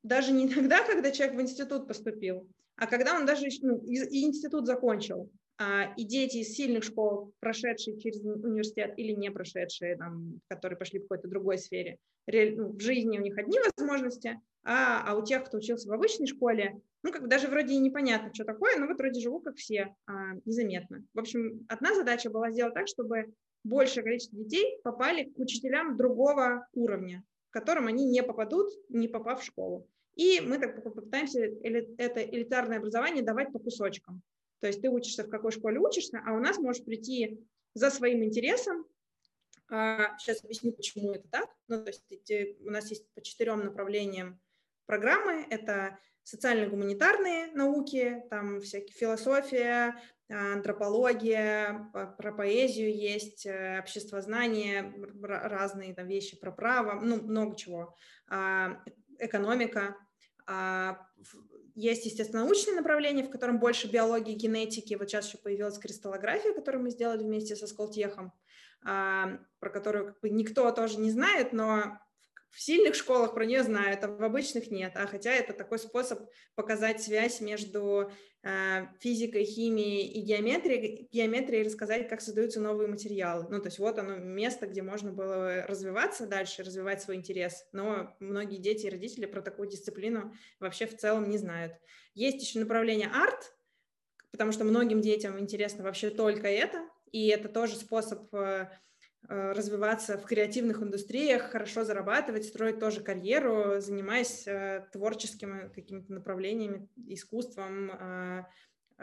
[0.03, 4.67] даже не тогда, когда человек в институт поступил, а когда он даже ну, и институт
[4.67, 5.31] закончил.
[5.59, 10.99] А, и дети из сильных школ, прошедшие через университет или не прошедшие, там, которые пошли
[10.99, 11.97] в какой-то другой сфере,
[12.27, 16.27] ну, в жизни у них одни возможности, а, а у тех, кто учился в обычной
[16.27, 19.55] школе, ну, как бы даже вроде и непонятно, что такое, но вот вроде живу как
[19.55, 21.03] все, а, незаметно.
[21.13, 23.33] В общем, одна задача была сделать так, чтобы
[23.63, 29.41] большее количество детей попали к учителям другого уровня, к которым они не попадут, не попав
[29.41, 29.87] в школу.
[30.15, 34.21] И мы так попытаемся это элитарное образование давать по кусочкам.
[34.59, 38.23] То есть ты учишься, в какой школе учишься, а у нас можешь прийти за своим
[38.23, 38.85] интересом.
[39.69, 41.49] Сейчас а, объясню, почему это так.
[41.67, 44.39] Ну, то есть у нас есть по четырем направлениям
[44.85, 45.45] программы.
[45.49, 49.95] Это социально-гуманитарные науки, там всякие философия,
[50.29, 57.95] антропология, про поэзию есть, э, обществознание, разные там вещи про право, ну, много чего,
[58.27, 58.83] а,
[59.19, 59.95] экономика,
[60.45, 61.07] а,
[61.77, 64.95] есть, естественно, научное направление, в котором больше биологии, генетики.
[64.95, 68.33] Вот сейчас еще появилась кристаллография, которую мы сделали вместе со Сколтехом,
[68.83, 71.99] а, про которую как бы никто тоже не знает, но
[72.49, 74.93] в сильных школах про нее знают, а в обычных нет.
[74.95, 78.11] А хотя это такой способ показать связь между
[78.43, 83.45] э, физикой, химией и геометрией, геометрией рассказать, как создаются новые материалы.
[83.49, 87.65] Ну, то есть вот оно место, где можно было развиваться дальше, развивать свой интерес.
[87.73, 91.73] Но многие дети и родители про такую дисциплину вообще в целом не знают.
[92.13, 93.53] Есть еще направление арт,
[94.31, 98.69] потому что многим детям интересно вообще только это, и это тоже способ Э,
[99.27, 107.91] развиваться в креативных индустриях, хорошо зарабатывать, строить тоже карьеру, занимаясь э, творческими какими-то направлениями, искусством,
[107.91, 108.45] э,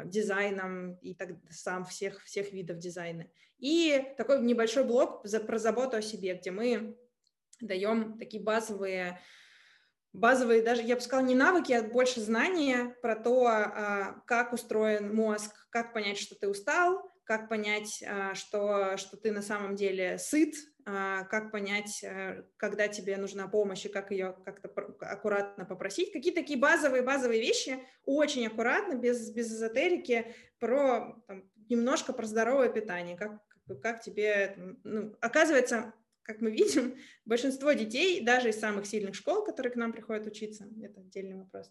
[0.04, 3.26] дизайном и так сам всех, всех видов дизайна.
[3.58, 6.96] И такой небольшой блок про заботу о себе, где мы
[7.60, 9.20] даем такие базовые
[10.14, 15.14] базовые, даже, я бы сказала, не навыки, а больше знания про то, а, как устроен
[15.14, 20.18] мозг, как понять, что ты устал, как понять, а, что, что ты на самом деле
[20.18, 20.54] сыт,
[20.86, 24.68] а, как понять, э, когда тебе нужна помощь и как ее как-то
[25.00, 26.12] аккуратно попросить.
[26.12, 33.16] Какие такие базовые-базовые вещи, очень аккуратно, без, без эзотерики, про там, немножко про здоровое питание,
[33.16, 33.40] как,
[33.80, 34.56] как тебе...
[34.84, 39.92] Ну, оказывается, как мы видим, большинство детей, даже из самых сильных школ, которые к нам
[39.92, 41.70] приходят учиться, это отдельный вопрос,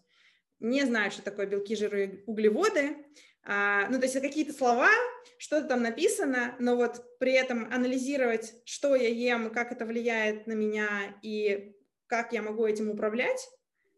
[0.60, 2.96] не знают, что такое белки, жиры углеводы,
[3.46, 4.88] а, ну, то есть какие-то слова,
[5.36, 10.52] что-то там написано, но вот при этом анализировать, что я ем, как это влияет на
[10.52, 11.76] меня и
[12.06, 13.48] как я могу этим управлять,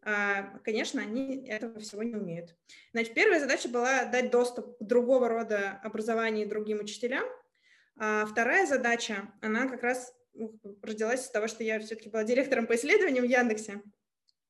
[0.01, 2.55] а, конечно, они этого всего не умеют.
[2.93, 7.25] Значит, первая задача была дать доступ к другого рода образованию другим учителям.
[7.97, 12.67] А вторая задача, она как раз ну, родилась из того, что я все-таки была директором
[12.67, 13.81] по исследованиям в Яндексе.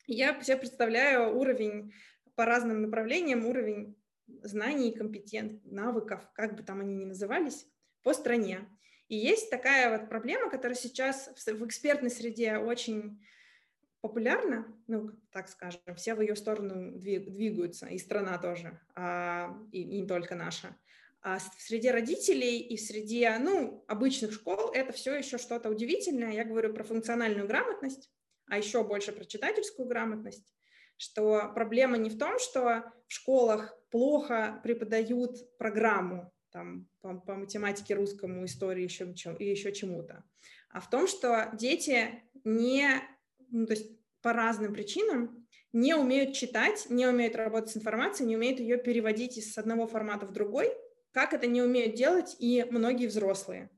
[0.08, 1.94] Я себе представляю уровень
[2.36, 3.96] по разным направлениям, уровень
[4.42, 7.68] знаний, компетент, навыков, как бы там они ни назывались,
[8.04, 8.70] по стране.
[9.10, 13.22] И есть такая вот проблема, которая сейчас в экспертной среде очень
[14.00, 20.08] популярна, ну, так скажем, все в ее сторону двигаются, и страна тоже, а, и, не
[20.08, 20.78] только наша.
[21.22, 26.32] А среди родителей и среди, ну, обычных школ это все еще что-то удивительное.
[26.32, 28.10] Я говорю про функциональную грамотность,
[28.48, 30.54] а еще больше про читательскую грамотность
[30.98, 37.94] что проблема не в том, что в школах плохо преподают программу там, по, по математике,
[37.94, 40.24] русскому, истории еще, и еще чему-то,
[40.70, 43.02] а в том, что дети не,
[43.50, 43.92] ну, то есть
[44.22, 49.38] по разным причинам не умеют читать, не умеют работать с информацией, не умеют ее переводить
[49.38, 50.72] из одного формата в другой,
[51.12, 53.70] как это не умеют делать и многие взрослые.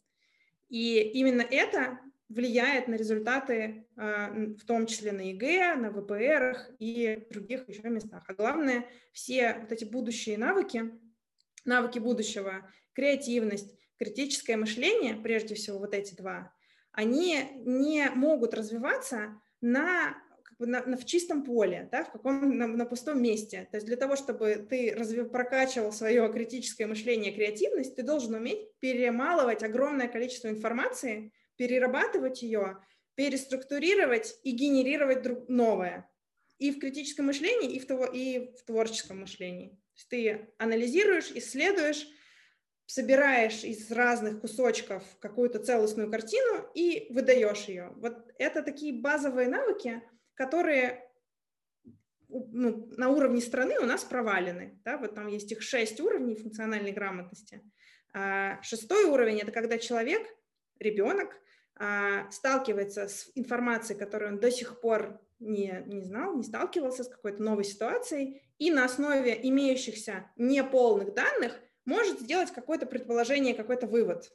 [0.70, 2.00] И именно это
[2.30, 8.24] влияет на результаты, а, в том числе на ЕГЭ, на ВПР и других еще местах.
[8.28, 10.92] А главное, все вот эти будущие навыки,
[11.66, 16.54] навыки будущего, креативность, критическое мышление, прежде всего вот эти два,
[16.92, 20.16] они не могут развиваться на
[20.60, 23.68] на, на, в чистом поле, да, в каком на, на пустом месте.
[23.72, 28.68] То есть для того, чтобы ты развив, прокачивал свое критическое мышление, креативность, ты должен уметь
[28.80, 32.78] перемалывать огромное количество информации, перерабатывать ее,
[33.16, 36.10] переструктурировать и генерировать друг, новое.
[36.58, 39.70] И в критическом мышлении, и в, того, и в творческом мышлении.
[39.70, 42.08] То есть ты анализируешь, исследуешь,
[42.86, 47.92] собираешь из разных кусочков какую-то целостную картину и выдаешь ее.
[47.98, 50.02] Вот это такие базовые навыки,
[50.36, 51.12] которые
[52.30, 54.80] ну, на уровне страны у нас провалены.
[54.86, 54.98] Да?
[54.98, 57.62] Вот там есть их шесть уровней функциональной грамотности.
[58.14, 60.26] А шестой уровень– это когда человек,
[60.80, 61.36] ребенок,
[62.32, 67.42] сталкивается с информацией, которую он до сих пор не, не знал, не сталкивался с какой-то
[67.42, 71.58] новой ситуацией, и на основе имеющихся неполных данных–
[71.90, 74.32] может сделать какое-то предположение, какой-то вывод.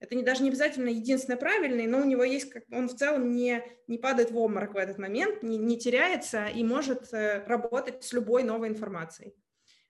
[0.00, 3.30] Это не, даже не обязательно единственное правильное, но у него есть, как, он в целом
[3.30, 8.02] не, не падает в обморок в этот момент, не, не теряется и может э, работать
[8.02, 9.36] с любой новой информацией.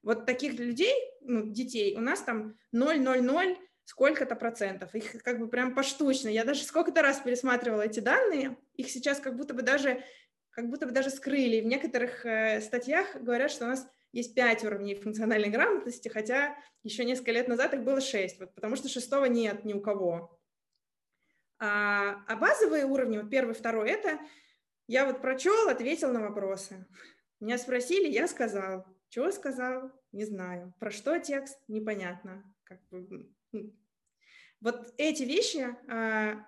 [0.02, 4.94] Вот таких людей, ну, детей, у нас там 0,00 сколько-то процентов.
[4.94, 6.28] Их как бы прям поштучно.
[6.28, 10.02] Я даже сколько-то раз пересматривала эти данные, их сейчас как будто бы даже,
[10.50, 11.60] как будто бы даже скрыли.
[11.60, 17.04] В некоторых э, статьях говорят, что у нас есть пять уровней функциональной грамотности, хотя еще
[17.04, 20.38] несколько лет назад их было шесть, вот, потому что шестого нет ни у кого.
[21.58, 24.18] А, а базовые уровни, вот первый, второй, это
[24.88, 26.86] я вот прочел, ответил на вопросы.
[27.40, 28.84] Меня спросили, я сказал.
[29.08, 29.90] Чего сказал?
[30.12, 30.74] Не знаю.
[30.78, 31.58] Про что текст?
[31.68, 32.44] Непонятно.
[32.64, 33.30] Как бы,
[34.60, 36.46] вот эти вещи, а,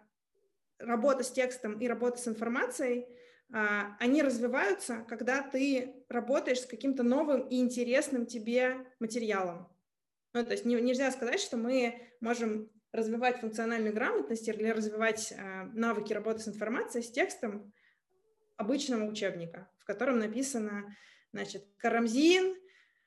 [0.78, 3.06] работа с текстом и работа с информацией–
[3.52, 9.68] а, они развиваются, когда ты работаешь с каким-то новым и интересным тебе материалом.
[10.32, 16.12] Ну, то есть нельзя сказать, что мы можем развивать функциональную грамотность или развивать э, навыки
[16.12, 17.72] работы с информацией, с текстом
[18.56, 20.96] обычного учебника, в котором написано,
[21.32, 22.56] значит, Карамзин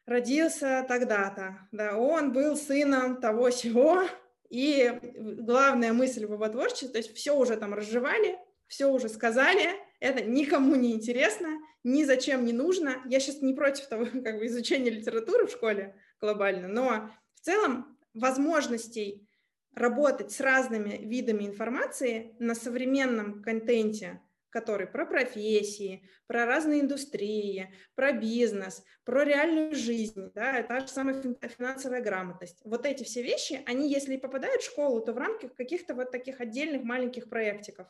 [0.08, 4.04] родился тогда-то, да, он был сыном того сего,
[4.50, 9.76] и главная мысль в его творчестве, то есть все уже там разжевали, все уже сказали,
[10.00, 11.50] это никому не интересно,
[11.84, 13.02] ни зачем не нужно.
[13.06, 17.98] Я сейчас не против того, как бы изучения литературы в школе глобально, но в целом
[18.14, 19.28] возможностей
[19.76, 28.14] работать с разными видами информации на современном контенте, который про профессии, про разные индустрии, про
[28.14, 32.62] бизнес, про реальную жизнь, да, та же самая финансовая грамотность.
[32.64, 36.12] Вот эти все вещи, они, если и попадают в школу, то в рамках каких-то вот
[36.12, 37.88] таких отдельных маленьких проектиков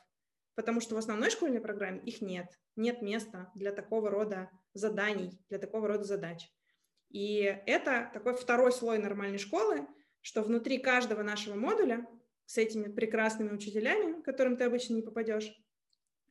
[0.57, 2.47] потому что в основной школьной программе их нет.
[2.75, 6.49] Нет места для такого рода заданий, для такого рода задач.
[7.09, 9.87] И это такой второй слой нормальной школы,
[10.21, 12.07] что внутри каждого нашего модуля
[12.47, 15.53] с этими прекрасными учителями, к которым ты обычно не попадешь,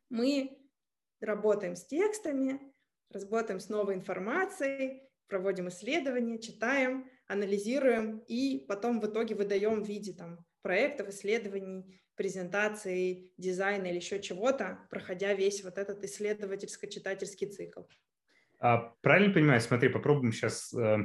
[0.09, 0.59] мы
[1.21, 2.61] работаем с текстами,
[3.11, 10.13] работаем с новой информацией, проводим исследования, читаем, анализируем и потом в итоге выдаем в виде
[10.13, 17.83] там, проектов, исследований, презентации, дизайна или еще чего-то, проходя весь вот этот исследовательско-читательский цикл.
[18.59, 19.61] А, правильно понимаю?
[19.61, 20.99] Смотри, попробуем сейчас э,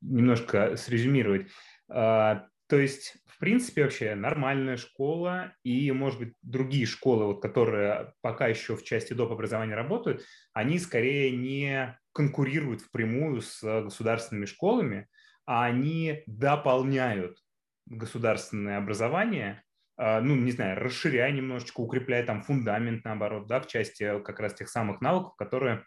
[0.00, 1.48] немножко срезюмировать.
[1.88, 8.14] А, то есть, в принципе, вообще нормальная школа и, может быть, другие школы, вот, которые
[8.20, 9.32] пока еще в части доп.
[9.32, 15.08] образования работают, они скорее не конкурируют впрямую с государственными школами,
[15.44, 17.38] а они дополняют
[17.86, 19.62] государственное образование
[19.98, 24.54] а, ну, не знаю, расширяя немножечко, укрепляя там фундамент, наоборот, да, в части как раз
[24.54, 25.84] тех самых навыков, которые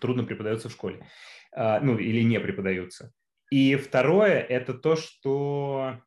[0.00, 1.06] трудно преподаются в школе,
[1.54, 3.12] а, ну, или не преподаются.
[3.54, 6.00] И второе– это то, что,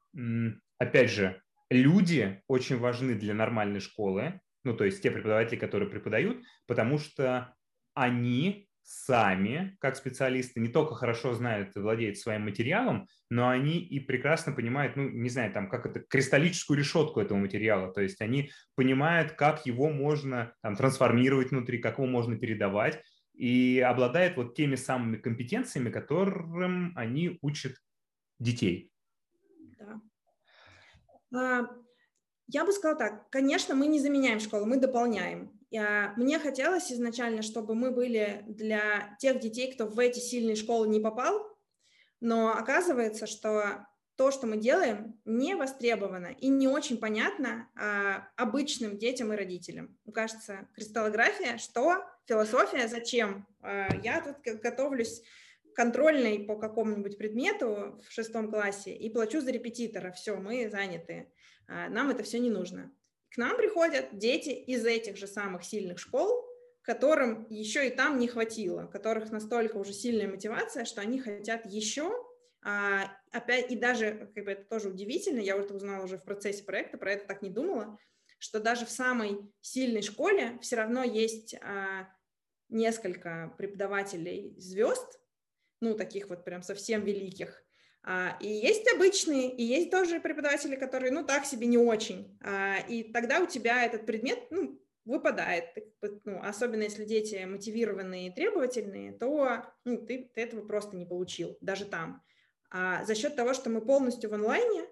[0.79, 6.43] опять же, люди очень важны для нормальной школы, ну, то есть те преподаватели, которые преподают,
[6.67, 7.55] потому что
[7.93, 14.01] они сами, как специалисты, не только хорошо знают и владеют своим материалом, но они и
[14.01, 17.93] прекрасно понимают, ну, не знаю, там, как это, кристаллическую решетку этого материала.
[17.93, 23.01] То есть они понимают, как его можно там, трансформировать внутри, как его можно передавать,
[23.37, 27.75] и обладают вот теми самыми компетенциями, которым они учат
[28.39, 28.91] детей.
[29.79, 30.01] Да.
[31.33, 31.67] А,
[32.47, 35.51] я бы сказала так, конечно, мы не заменяем школу, мы дополняем.
[35.69, 41.01] Мне хотелось изначально, чтобы мы были для тех детей, кто в эти сильные школы не
[41.01, 41.45] попал,
[42.21, 43.86] но оказывается, что
[44.17, 49.95] то, что мы делаем, не востребовано и не очень понятно а, обычным детям и родителям.
[50.11, 52.03] Кажется, кристаллография, что?
[52.25, 53.47] Философия, зачем?
[53.61, 55.21] А, я тут готовлюсь
[55.75, 60.11] контрольной по какому-нибудь предмету в шестом классе и плачу за репетитора.
[60.11, 61.31] Все, мы заняты.
[61.67, 62.91] А, нам это все не нужно.
[63.29, 66.43] К нам приходят дети из этих же самых сильных школ,
[66.81, 72.11] которым еще и там не хватило, которых настолько уже сильная мотивация, что они хотят еще,
[72.69, 76.65] а, опять, и даже, как бы это тоже удивительно, я это узнала уже в процессе
[76.65, 77.97] проекта, про это так не думала,
[78.39, 82.09] что даже в самой сильной школе все равно есть а,
[82.67, 85.17] несколько преподавателей звезд,
[85.79, 87.63] ну, таких вот прям совсем великих,
[88.03, 92.37] а, и есть обычные, и есть тоже преподаватели, которые, ну, так себе не очень.
[92.41, 95.73] А, и тогда у тебя этот предмет, ну, выпадает.
[96.25, 101.57] Ну, особенно если дети мотивированные и требовательные, то ну, ты, ты этого просто не получил,
[101.61, 102.21] даже там.
[102.69, 104.87] А за счет того, что мы полностью в онлайне,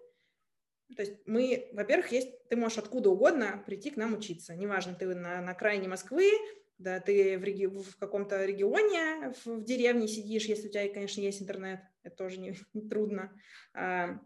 [0.96, 4.56] то есть мы, во-первых, есть, ты можешь откуда угодно прийти к нам учиться.
[4.56, 6.32] Неважно, ты на, на окраине Москвы,
[6.78, 11.22] да, ты в, реги- в каком-то регионе, в, в деревне сидишь, если у тебя, конечно,
[11.22, 13.34] есть интернет, это тоже не, не трудно.
[13.74, 14.20] А,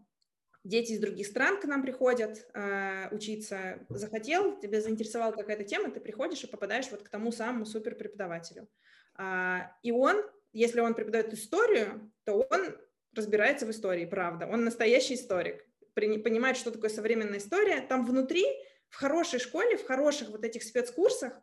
[0.63, 3.85] дети из других стран к нам приходят а, учиться.
[3.89, 8.67] Захотел, тебя заинтересовала какая-то тема, ты приходишь и попадаешь вот к тому самому супер преподавателю.
[9.15, 12.77] А, и он, если он преподает историю, то он
[13.13, 14.47] разбирается в истории, правда.
[14.47, 17.81] Он настоящий историк, понимает, что такое современная история.
[17.81, 18.45] Там внутри,
[18.89, 21.33] в хорошей школе, в хороших вот этих спецкурсах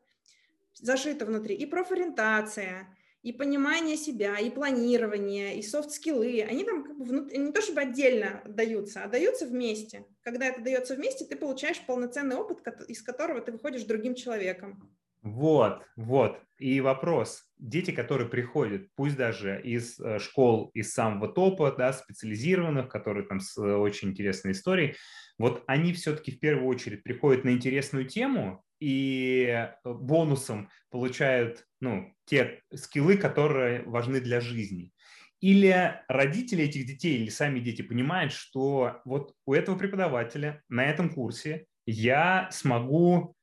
[0.75, 7.05] зашито внутри и профориентация, и понимание себя, и планирование, и софт-скиллы, они там как бы
[7.05, 10.05] внутри, не то чтобы отдельно даются, а даются вместе.
[10.23, 14.97] Когда это дается вместе, ты получаешь полноценный опыт, из которого ты выходишь другим человеком.
[15.27, 16.41] Вот, вот.
[16.59, 17.43] И вопрос.
[17.59, 23.41] Дети, которые приходят, пусть даже из э, школ из самого топа, да, специализированных, которые там
[23.41, 24.95] с э, очень интересной историей,
[25.37, 32.15] вот они все-таки в первую очередь приходят на интересную тему и э, бонусом получают ну,
[32.25, 34.93] те скиллы, которые важны для жизни.
[35.41, 41.11] Или родители этих детей, или сами дети понимают, что вот у этого преподавателя на этом
[41.11, 43.35] курсе я смогу,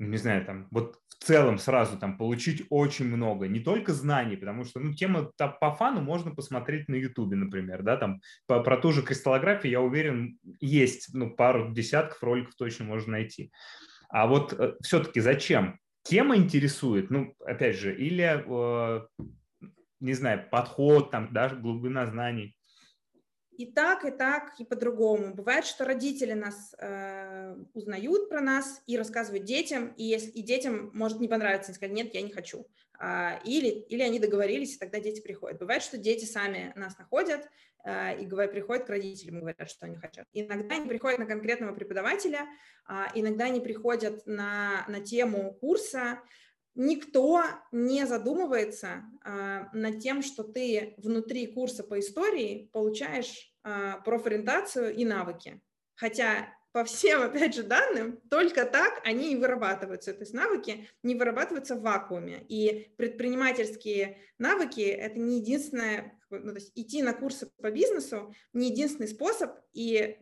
[0.00, 4.64] не знаю, там, вот в целом сразу там получить очень много, не только знаний, потому
[4.64, 8.92] что, ну, тема по фану можно посмотреть на Ютубе, например, да, там, по, про ту
[8.92, 13.50] же кристаллографию, я уверен, есть, ну, пару десятков роликов точно можно найти.
[14.10, 15.78] А вот э, все-таки зачем?
[16.02, 19.06] Тема интересует, ну, опять же, или, э,
[20.00, 22.54] не знаю, подход, там, даже глубина знаний.
[23.56, 25.34] И так, и так, и по-другому.
[25.34, 30.90] Бывает, что родители нас э, узнают про нас и рассказывают детям, и, если, и детям
[30.92, 32.66] может не понравиться, они скажут, нет, я не хочу.
[32.98, 35.58] А, или, или они договорились, и тогда дети приходят.
[35.58, 37.48] Бывает, что дети сами нас находят
[37.84, 40.26] э, и говорят, приходят к родителям и говорят, что они хотят.
[40.32, 42.46] Иногда они приходят на конкретного преподавателя,
[42.88, 46.20] э, иногда они приходят на, на тему курса,
[46.74, 54.94] никто не задумывается а, над тем, что ты внутри курса по истории получаешь а, профориентацию
[54.94, 55.60] и навыки.
[55.94, 60.12] Хотя по всем, опять же, данным, только так они и вырабатываются.
[60.12, 62.44] То есть навыки не вырабатываются в вакууме.
[62.48, 68.70] И предпринимательские навыки– это не единственное, ну, то есть идти на курсы по бизнесу не
[68.70, 70.18] единственный способ, и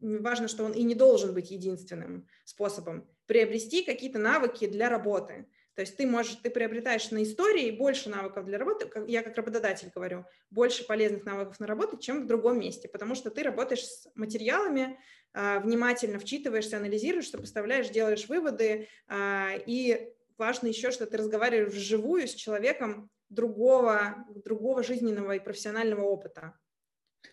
[0.00, 5.46] важно, что он и не должен быть единственным способом приобрести какие-то навыки для работы.
[5.80, 9.90] То есть ты можешь, ты приобретаешь на истории больше навыков для работы, я как работодатель
[9.94, 14.06] говорю, больше полезных навыков на работу, чем в другом месте, потому что ты работаешь с
[14.14, 15.00] материалами,
[15.32, 22.28] а, внимательно вчитываешься, анализируешь, сопоставляешь, делаешь выводы, а, и важно еще, что ты разговариваешь вживую
[22.28, 26.58] с человеком другого, другого жизненного и профессионального опыта.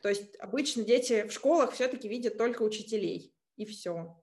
[0.02, 4.18] То есть обычно дети в школах все-таки видят только учителей, и все.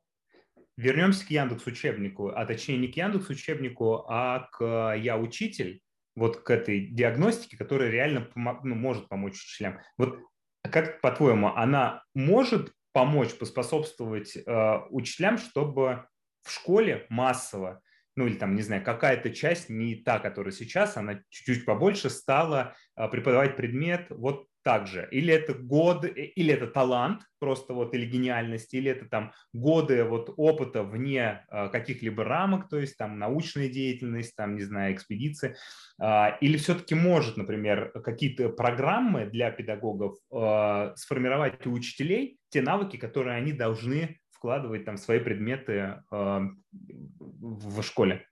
[0.76, 5.80] Вернемся к Яндекс учебнику, а точнее не к Яндекс учебнику, а к я учитель,
[6.16, 9.80] вот к этой диагностике, которая реально ну, может помочь учителям.
[9.98, 10.18] Вот
[10.62, 16.06] как по-твоему, она может помочь, поспособствовать э, учителям, чтобы
[16.42, 17.82] в школе массово,
[18.16, 22.76] ну или там, не знаю, какая-то часть, не та, которая сейчас, она чуть-чуть побольше стала
[22.96, 25.06] э, преподавать предмет вот также.
[25.12, 30.02] Или это год, э, или это талант просто вот, или гениальность, или это там годы
[30.04, 35.54] вот опыта вне э, каких-либо рамок, то есть там научная деятельность, там, не знаю, экспедиции.
[36.02, 42.96] Э, или все-таки может, например, какие-то программы для педагогов э, сформировать у учителей те навыки,
[42.96, 48.26] которые они должны вкладывать там свои предметы в школе?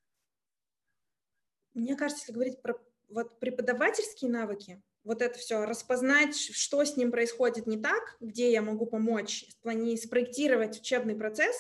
[1.74, 2.74] Мне кажется, если говорить про
[3.09, 8.62] вот преподавательские навыки, вот это все, распознать, что с ним происходит не так, где я
[8.62, 11.57] могу помочь, спроектировать учебный процесс,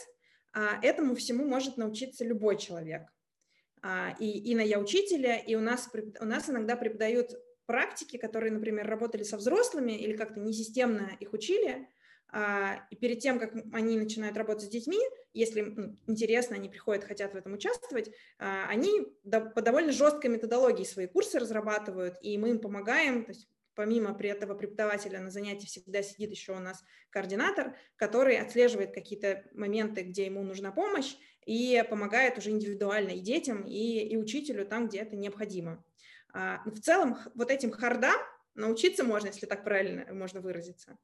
[0.52, 3.02] а этому всему может научиться любой человек.
[3.82, 5.90] А, и, и на я учителя, и у нас,
[6.20, 7.32] у нас иногда преподают
[7.66, 11.88] практики, которые, например, работали со взрослыми или как-то несистемно их учили,
[12.28, 15.00] а, и перед тем, как они начинают работать с детьми,
[15.32, 19.06] если интересно, они приходят, хотят в этом участвовать, а, они
[19.54, 24.28] по довольно жесткой методологии свои курсы разрабатывают, и мы им помогаем, то есть помимо при
[24.28, 30.26] этого преподавателя на занятии всегда сидит еще у нас координатор, который отслеживает какие-то моменты, где
[30.26, 31.16] ему нужна помощь,
[31.46, 35.84] и помогает уже индивидуально и детям, и, и учителю там, где это необходимо.
[36.32, 38.20] А, в целом, вот этим хардам
[38.54, 40.98] научиться можно, если так правильно можно выразиться.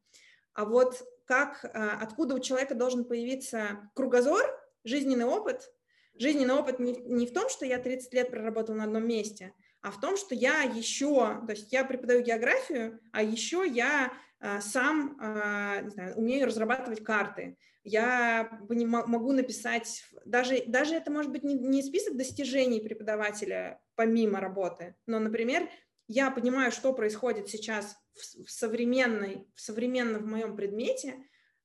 [0.53, 4.43] А вот как, а, откуда у человека должен появиться кругозор,
[4.83, 5.71] жизненный опыт.
[6.15, 9.53] Жизненный опыт не, в том, что я 30 лет проработал на одном месте,
[9.83, 14.61] а в том, что я еще, то есть я преподаю географию, а еще я а,
[14.61, 17.57] сам а, не знаю, умею разрабатывать карты.
[17.85, 24.97] Я могу написать, даже, даже это может быть не, не список достижений преподавателя помимо работы,
[25.07, 25.69] но, например,
[26.09, 31.17] я понимаю, что происходит сейчас в, современной, в современном в моем предмете,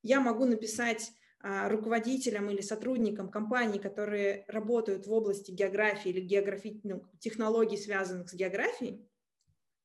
[0.02, 6.82] я могу написать а, руководителям или сотрудникам компаний, которые работают в области географии или географи...
[6.84, 9.10] ну, технологий, связанных с географией,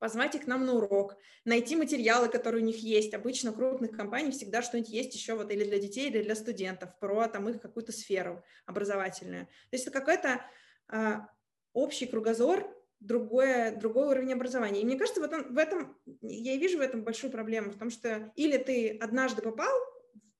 [0.00, 3.14] позвать их к нам на урок, найти материалы, которые у них есть.
[3.14, 7.28] Обычно крупных компаний всегда что-нибудь есть еще вот или для детей, или для студентов, про
[7.28, 9.46] там их какую-то сферу образовательную.
[9.46, 10.44] То есть это какой-то
[10.88, 11.28] а,
[11.72, 12.68] общий кругозор
[13.00, 14.82] другое, другой уровень образования.
[14.82, 17.90] И мне кажется, в этом, в этом, я вижу в этом большую проблему, в том,
[17.90, 19.72] что или ты однажды попал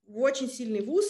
[0.06, 1.06] в очень сильный вуз,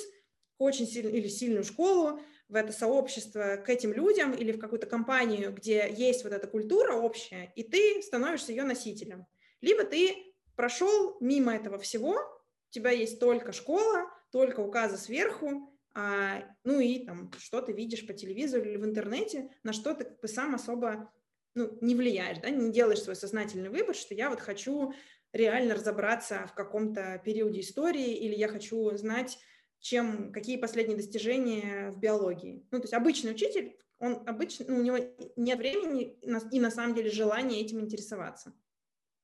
[0.58, 5.52] очень сильный, или сильную школу, в это сообщество к этим людям или в какую-то компанию,
[5.52, 9.26] где есть вот эта культура общая, и ты становишься ее носителем.
[9.60, 16.44] Либо ты прошел мимо этого всего, у тебя есть только школа, только указы сверху, а,
[16.64, 20.54] ну и там что ты видишь по телевизору или в интернете, на что ты сам
[20.54, 21.12] особо
[21.58, 24.94] ну, не влияешь, да, не делаешь свой сознательный выбор, что я вот хочу
[25.32, 29.38] реально разобраться в каком-то периоде истории или я хочу знать,
[29.80, 32.66] чем, какие последние достижения в биологии.
[32.70, 34.98] Ну, то есть обычный учитель, он обычно, ну, у него
[35.36, 36.16] нет времени
[36.52, 38.54] и на самом деле желания этим интересоваться.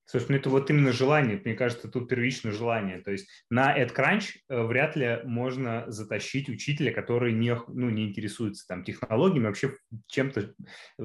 [0.06, 3.00] Слушай, ну это вот именно желание, мне кажется, тут первичное желание.
[3.00, 8.66] То есть на EdCrunch э, вряд ли можно затащить учителя, который не, ну, не интересуется
[8.66, 9.74] там технологиями, вообще
[10.08, 10.54] чем-то,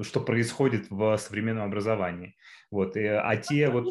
[0.02, 2.36] что происходит в современном образовании.
[2.70, 3.86] Вот, и, а те вот...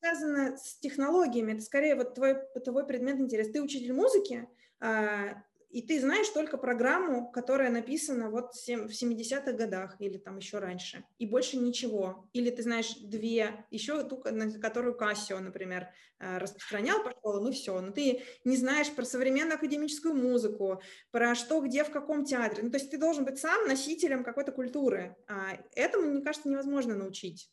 [0.00, 3.50] связано с технологиями, это скорее вот твой, твой предмет интерес.
[3.50, 4.48] Ты учитель музыки,
[4.80, 5.42] а,
[5.74, 11.02] и ты знаешь только программу, которая написана вот в 70-х годах или там еще раньше,
[11.18, 12.30] и больше ничего.
[12.32, 14.18] Или ты знаешь две, еще ту,
[14.62, 15.88] которую Кассио, например,
[16.20, 17.80] э, распространял по школам, и все.
[17.80, 22.62] Но ты не знаешь про современную академическую музыку, про что, где, в каком театре.
[22.62, 25.16] Ну, то есть ты должен быть сам носителем какой-то культуры.
[25.26, 27.50] А этому, мне кажется, невозможно научить.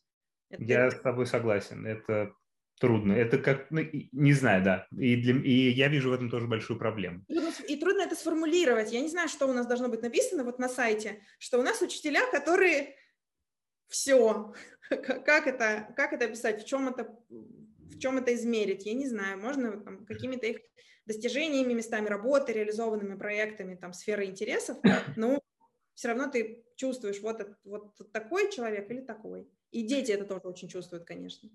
[0.51, 0.63] Это...
[0.63, 1.87] Я с тобой согласен.
[1.87, 2.35] Это
[2.79, 3.13] трудно.
[3.13, 4.87] Это как, ну, не знаю, да.
[4.91, 7.23] И, для, и я вижу в этом тоже большую проблему.
[7.67, 8.91] И трудно это сформулировать.
[8.91, 11.81] Я не знаю, что у нас должно быть написано вот на сайте, что у нас
[11.81, 12.95] учителя, которые
[13.87, 14.53] все.
[14.89, 16.63] Как это, как это описать?
[16.63, 18.85] В чем это, в чем это измерить?
[18.85, 19.39] Я не знаю.
[19.39, 20.57] Можно там, какими-то их
[21.05, 24.77] достижениями, местами работы, реализованными проектами, там, сферы интересов,
[25.15, 25.41] но
[25.93, 29.47] все равно ты чувствуешь, вот, вот такой человек или такой.
[29.71, 31.49] И дети это тоже очень чувствуют, конечно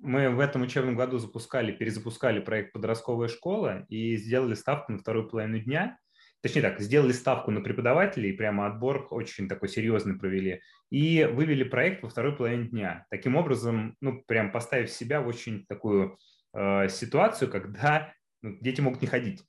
[0.00, 5.28] мы в этом учебном году запускали, перезапускали проект «Подростковая школа» и сделали ставку на вторую
[5.28, 5.98] половину дня.
[6.40, 12.02] Точнее так, сделали ставку на преподавателей, прямо отбор очень такой серьезный провели, и вывели проект
[12.02, 13.06] во второй половине дня.
[13.10, 16.18] Таким образом, ну, прям поставив себя в очень такую
[16.52, 18.12] э, ситуацию, когда
[18.42, 19.44] ну, дети могут не ходить.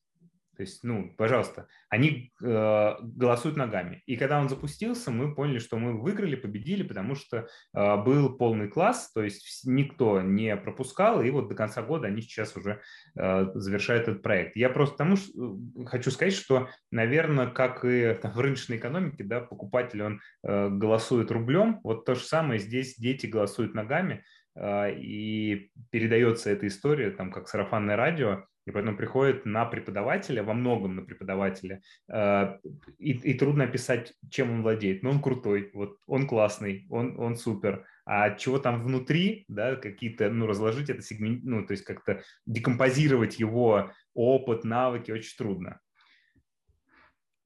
[0.56, 4.04] То есть, ну, пожалуйста, они э, голосуют ногами.
[4.06, 8.68] И когда он запустился, мы поняли, что мы выиграли, победили, потому что э, был полный
[8.68, 12.82] класс, то есть никто не пропускал, и вот до конца года они сейчас уже
[13.16, 14.56] э, завершают этот проект.
[14.56, 19.24] Я просто тому что, э, хочу сказать, что, наверное, как и там, в рыночной экономике,
[19.24, 24.24] да, покупатель, он э, голосует рублем, вот то же самое здесь дети голосуют ногами,
[24.56, 30.54] э, и передается эта история, там, как сарафанное радио, и поэтому приходит на преподавателя, во
[30.54, 32.60] многом на преподавателя, э,
[32.98, 35.04] и, и трудно описать, чем он владеет.
[35.04, 37.86] Но он крутой, вот он классный, он, он супер.
[38.06, 43.38] А чего там внутри, да, какие-то, ну, разложить это сегмент, ну, то есть как-то декомпозировать
[43.40, 45.82] его опыт, навыки очень трудно.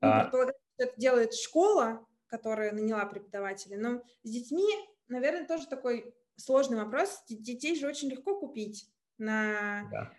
[0.02, 0.32] Ну, а...
[0.78, 4.68] это делает школа, которая наняла преподавателя, но с детьми,
[5.08, 7.24] наверное, тоже такой сложный вопрос.
[7.28, 8.88] Детей же очень легко купить
[9.18, 9.90] на...
[9.92, 10.14] Да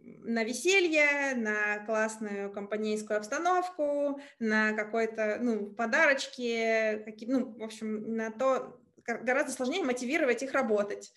[0.00, 8.30] на веселье, на классную компанейскую обстановку, на какой-то, ну, подарочки, какие, ну, в общем, на
[8.30, 11.12] то, гораздо сложнее мотивировать их работать.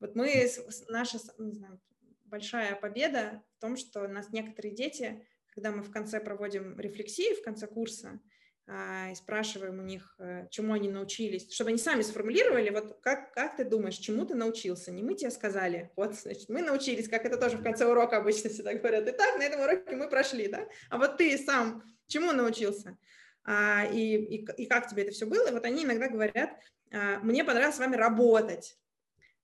[0.00, 0.48] Вот мы,
[0.88, 1.80] наша, не знаю,
[2.24, 7.34] большая победа в том, что у нас некоторые дети, когда мы в конце проводим рефлексии,
[7.34, 8.20] в конце курса,
[8.66, 13.56] и спрашиваем у них, э, чему они научились, чтобы они сами сформулировали, вот как, как
[13.56, 14.90] ты думаешь, чему ты научился?
[14.90, 18.48] Не мы тебе сказали, вот, значит, мы научились, как это тоже в конце урока обычно
[18.48, 22.96] всегда говорят, итак, на этом уроке мы прошли, да, а вот ты сам чему научился?
[23.44, 25.48] А, и, и, и как тебе это все было?
[25.48, 26.50] И вот они иногда говорят,
[26.90, 28.78] а, мне понравилось с вами работать.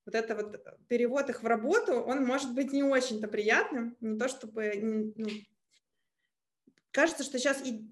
[0.07, 4.29] Вот это вот перевод их в работу, он может быть не очень-то приятным, не то
[4.29, 5.13] чтобы...
[5.15, 5.29] Ну,
[6.91, 7.87] кажется, что сейчас и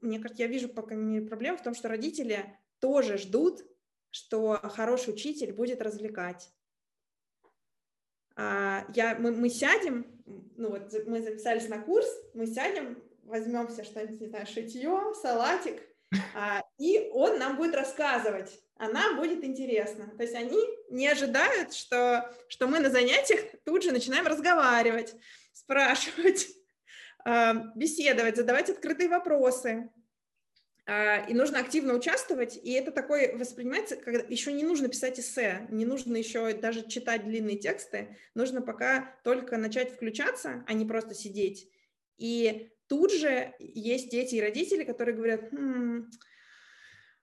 [0.00, 3.62] мне кажется, я вижу пока не проблему в том, что родители тоже ждут,
[4.10, 6.50] что хороший учитель будет развлекать.
[8.34, 10.06] А, я, мы, мы сядем,
[10.56, 15.82] ну вот мы записались на курс, мы сядем, возьмемся что-нибудь, не знаю, шитье, салатик,
[16.34, 20.12] а, и он нам будет рассказывать, а нам будет интересно.
[20.16, 20.58] То есть они
[20.90, 25.14] не ожидают, что, что мы на занятиях тут же начинаем разговаривать,
[25.52, 26.48] спрашивать,
[27.74, 29.90] беседовать, задавать открытые вопросы.
[30.84, 35.68] А, и нужно активно участвовать, и это такое воспринимается, когда еще не нужно писать эссе,
[35.70, 41.14] не нужно еще даже читать длинные тексты, нужно пока только начать включаться, а не просто
[41.14, 41.70] сидеть.
[42.18, 46.10] И тут же есть дети и родители, которые говорят, хм,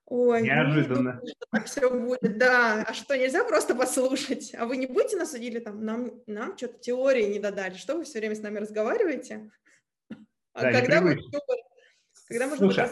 [0.06, 1.20] Ой, неожиданно.
[1.20, 2.82] Думаю, так все будет, да.
[2.82, 4.52] А что, нельзя просто послушать?
[4.58, 5.84] А вы не будете нас судили там?
[5.84, 7.74] Нам, нам что-то теории не додали.
[7.74, 9.52] Что вы все время с нами разговариваете?
[10.68, 11.18] А да, когда, мы,
[12.28, 12.88] когда можно Слушай,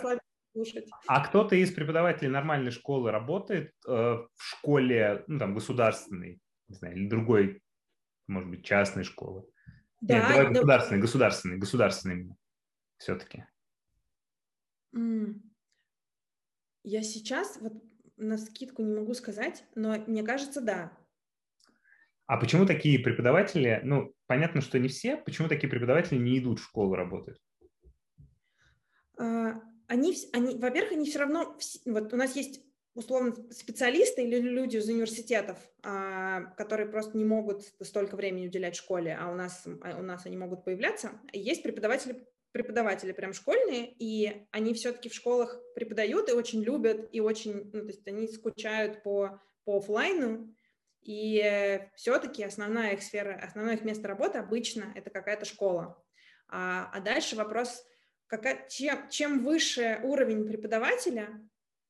[0.52, 0.88] слушать?
[1.06, 6.96] А кто-то из преподавателей нормальной школы работает э, в школе, ну, там, государственной, не знаю,
[6.96, 7.62] или другой,
[8.26, 9.44] может быть, частной школы?
[10.00, 10.52] Да, Нет, давай но...
[10.52, 12.36] государственной, государственной, государственной
[12.98, 13.44] все-таки.
[16.84, 17.74] Я сейчас вот
[18.16, 20.96] на скидку не могу сказать, но мне кажется, да.
[22.26, 26.64] А почему такие преподаватели, ну, понятно, что не все, почему такие преподаватели не идут в
[26.64, 27.40] школу работать?
[29.18, 31.56] А, они, они во-первых, они все равно,
[31.86, 32.60] вот у нас есть
[32.94, 39.16] условно специалисты или люди из университетов, а, которые просто не могут столько времени уделять школе,
[39.18, 41.12] а у нас, а у нас они могут появляться.
[41.32, 47.20] Есть преподаватели, преподаватели прям школьные, и они все-таки в школах преподают и очень любят, и
[47.20, 50.52] очень, ну, то есть они скучают по, по офлайну,
[51.02, 56.02] и все-таки основная их сфера, основное их место работы обычно это какая-то школа.
[56.48, 57.84] А, а дальше вопрос
[58.28, 61.28] какая, чем, чем выше уровень преподавателя,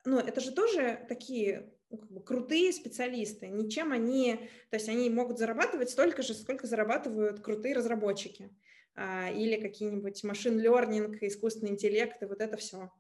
[0.04, 5.10] ну, это же тоже такие ну, как бы, крутые специалисты, ничем они, то есть они
[5.10, 8.50] могут зарабатывать столько же, сколько зарабатывают крутые разработчики
[8.94, 12.90] а, или какие-нибудь машин learning, искусственный интеллект и вот это все.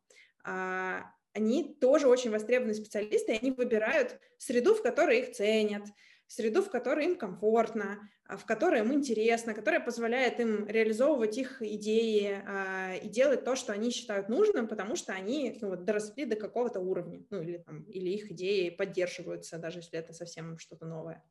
[0.44, 5.84] А, они тоже очень востребованные специалисты, и они выбирают среду, в которой их ценят,
[6.28, 11.62] среду, в которой им комфортно, а, в которой им интересно, которая позволяет им реализовывать их
[11.62, 16.26] идеи а, и делать то, что они считают нужным, потому что они ну, вот, доросли
[16.26, 20.86] до какого-то уровня, ну или, там, или их идеи поддерживаются, даже если это совсем что-то
[20.86, 21.24] новое.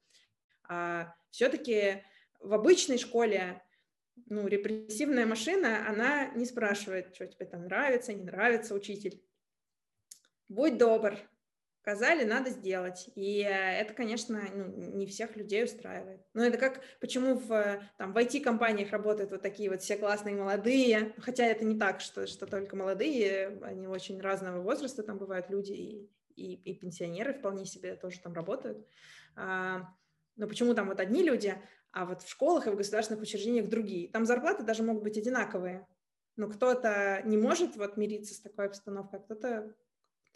[0.68, 2.04] А все-таки
[2.40, 3.62] в обычной школе
[4.26, 9.22] ну, репрессивная машина, она не спрашивает, что тебе там нравится, не нравится учитель.
[10.50, 11.20] Будь добр,
[11.88, 13.10] сказали, надо сделать.
[13.16, 14.66] И э, это, конечно, ну,
[14.98, 16.20] не всех людей устраивает.
[16.34, 21.14] Но это как, почему в, там, в IT-компаниях работают вот такие вот все классные молодые,
[21.18, 25.72] хотя это не так, что, что только молодые, они очень разного возраста, там бывают люди
[25.72, 28.86] и, и, и пенсионеры вполне себе тоже там работают.
[29.38, 29.88] А,
[30.36, 31.56] но почему там вот одни люди,
[31.94, 34.12] а вот в школах и в государственных учреждениях другие?
[34.12, 35.88] Там зарплаты даже могут быть одинаковые,
[36.36, 39.74] но кто-то не может вот мириться с такой обстановкой, а кто-то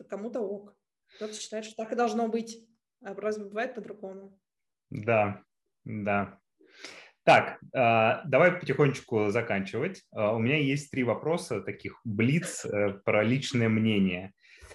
[0.07, 0.77] кому-то ок.
[1.15, 2.65] Кто-то считает, что так и должно быть.
[3.03, 4.39] А разве бывает по-другому?
[4.89, 5.43] Да,
[5.83, 6.39] да.
[7.23, 10.03] Так, а, давай потихонечку заканчивать.
[10.11, 14.33] А, у меня есть три вопроса, таких блиц э, про личное мнение.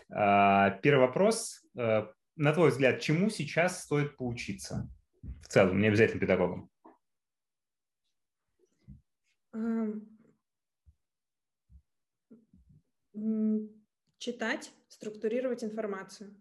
[0.09, 1.65] Первый вопрос.
[1.77, 2.07] Э,
[2.37, 4.89] на твой взгляд, чему сейчас стоит поучиться?
[5.43, 6.71] В целом, не обязательно педагогам.
[14.19, 16.35] Читать, структурировать информацию,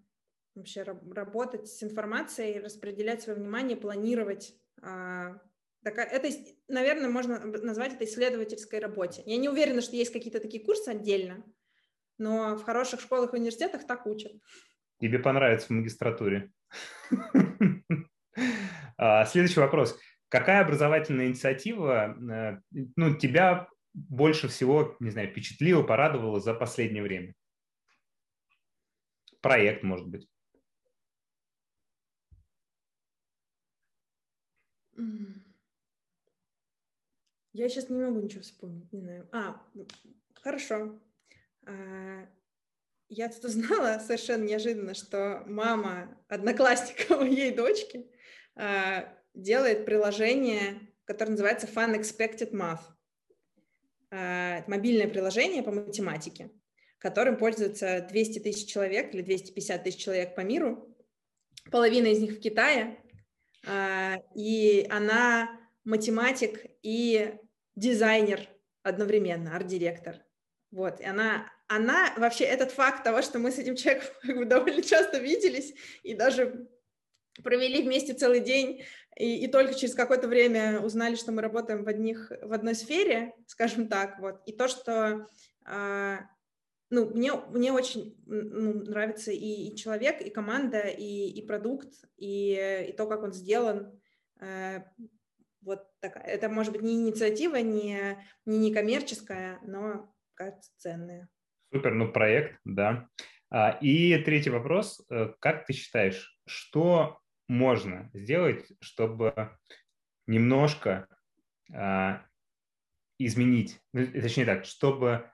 [0.55, 4.55] вообще работать с информацией, распределять свое внимание, планировать.
[4.81, 5.39] А,
[5.83, 6.29] это,
[6.67, 9.21] наверное, можно назвать это исследовательской работе.
[9.25, 11.43] Я не уверена, что есть какие-то такие курсы отдельно,
[12.17, 14.31] но в хороших школах и университетах так учат.
[14.99, 16.51] Тебе понравится в магистратуре.
[18.97, 19.99] А, следующий вопрос.
[20.29, 22.59] Какая образовательная инициатива э,
[22.95, 27.33] ну, тебя больше всего, не знаю, впечатлила, порадовала за последнее время?
[29.45, 30.27] Проект, может быть.
[37.53, 39.29] Я сейчас не могу ничего вспомнить, не знаю.
[39.31, 39.61] А,
[40.33, 40.99] хорошо.
[41.67, 42.27] А,
[43.07, 48.09] я тут узнала совершенно неожиданно, что мама одноклассника моей дочки
[48.55, 52.81] а, делает приложение, которое называется Fun Expected Math.
[54.09, 56.49] А, это мобильное приложение по математике,
[57.05, 60.91] которым пользуются 200 тысяч человек или 250 тысяч человек по миру.
[61.69, 62.97] Половина из них в Китае.
[63.67, 67.35] А, и она математик и
[67.75, 68.49] дизайнер
[68.81, 70.23] одновременно, арт-директор.
[70.71, 74.09] Вот, и она, она вообще, этот факт того, что мы с этим человеком
[74.49, 76.67] довольно часто виделись и даже
[77.43, 78.83] провели вместе целый день,
[79.15, 83.35] и, и только через какое-то время узнали, что мы работаем в, одних, в одной сфере,
[83.45, 85.27] скажем так, вот, и то, что,
[85.65, 86.21] а,
[86.89, 92.87] ну, мне, мне очень ну, нравится и, и человек, и команда, и, и продукт, и,
[92.89, 93.99] и то, как он сделан,
[94.39, 94.81] э,
[95.61, 101.27] вот такая, это может быть не инициатива, не, не некоммерческая, но кажется ценная.
[101.73, 103.09] Супер, ну проект, да.
[103.49, 105.03] А, и третий вопрос.
[105.09, 109.51] Э, как ты считаешь, что можно сделать, чтобы
[110.27, 111.07] немножко
[111.73, 112.25] а,
[113.19, 115.29] изменить, ну, точнее так, чтобы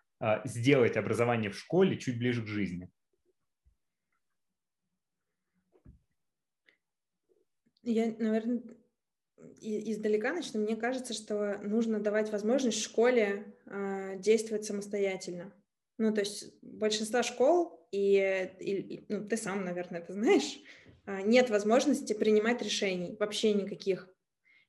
[0.46, 2.90] сделать образование в школе чуть ближе к жизни?
[7.84, 8.62] Я, наверное,
[9.60, 15.52] издалека начну, мне кажется, что нужно давать возможность школе э, действовать самостоятельно.
[15.98, 20.60] Ну, то есть большинство школ, и, и ну, ты сам, наверное, это знаешь,
[21.06, 24.08] э, нет возможности принимать решений, вообще никаких.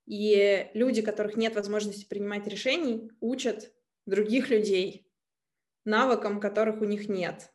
[0.06, 3.72] И люди, которых нет возможности принимать решений, учат
[4.06, 5.11] других людей
[5.84, 7.50] навыкам, которых у них нет.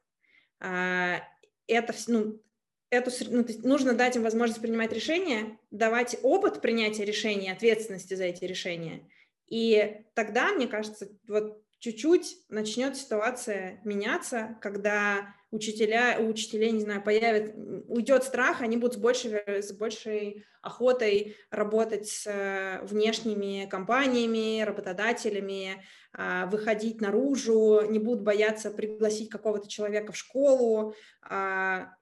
[0.60, 1.22] А,
[1.68, 2.42] это, ну,
[2.90, 8.46] эту, ну, нужно дать им возможность принимать решения, давать опыт принятия решений, ответственности за эти
[8.46, 9.10] решения.
[9.48, 17.04] И тогда, мне кажется, вот чуть-чуть начнет ситуация меняться, когда учителя, у учителей, не знаю,
[17.04, 17.54] появит,
[17.88, 25.84] уйдет страх, они будут с большей, с большей охотой работать с э, внешними компаниями, работодателями,
[26.14, 31.94] а, выходить наружу, не будут бояться пригласить какого-то человека в школу, а,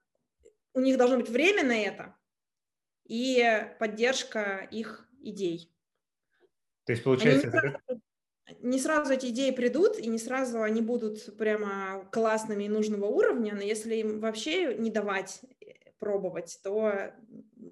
[0.73, 2.15] у них должно быть время на это
[3.05, 5.71] и поддержка их идей.
[6.85, 7.47] То есть, получается...
[7.47, 8.01] не, сразу,
[8.61, 13.55] не сразу эти идеи придут, и не сразу они будут прямо классными и нужного уровня,
[13.55, 17.11] но если им вообще не давать э, пробовать, то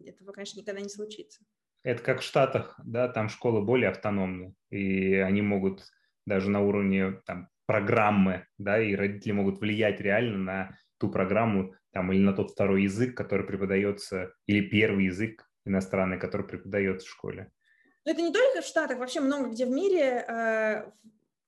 [0.06, 1.44] этого, конечно, никогда не случится.
[1.84, 5.84] Это как в Штатах, да, там школы более автономны, и они могут
[6.26, 12.12] даже на уровне там, программы, да, и родители могут влиять реально на ту программу, там,
[12.12, 17.52] или на тот второй язык, который преподается, или первый язык иностранный, который преподается в школе.
[18.06, 20.92] Но это не только в Штатах, вообще много где в мире э,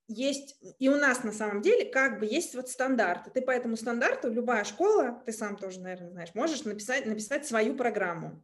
[0.07, 3.31] есть, и у нас на самом деле, как бы есть вот стандарты.
[3.31, 7.75] Ты по этому стандарту, любая школа, ты сам тоже, наверное, знаешь, можешь написать, написать свою
[7.75, 8.43] программу.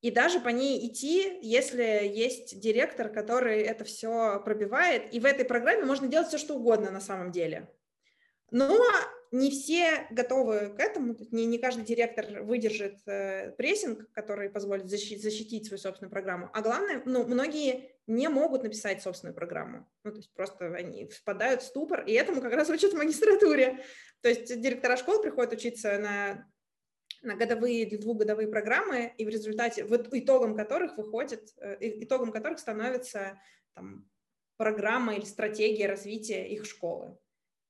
[0.00, 5.12] И даже по ней идти, если есть директор, который это все пробивает.
[5.12, 7.68] И в этой программе можно делать все, что угодно на самом деле.
[8.52, 8.78] Но
[9.30, 15.22] не все готовы к этому, не, не каждый директор выдержит э, прессинг, который позволит защитить,
[15.22, 16.50] защитить свою собственную программу.
[16.52, 19.86] А главное, ну, многие не могут написать собственную программу.
[20.04, 23.84] Ну, то есть просто они впадают в ступор, и этому как раз учат в магистратуре.
[24.22, 26.46] То есть директора школ приходят учиться на,
[27.22, 32.58] на годовые или двухгодовые программы, и в результате, в итогом которых выходит, э, итогом которых
[32.58, 33.40] становится
[33.74, 34.08] там,
[34.56, 37.18] программа или стратегия развития их школы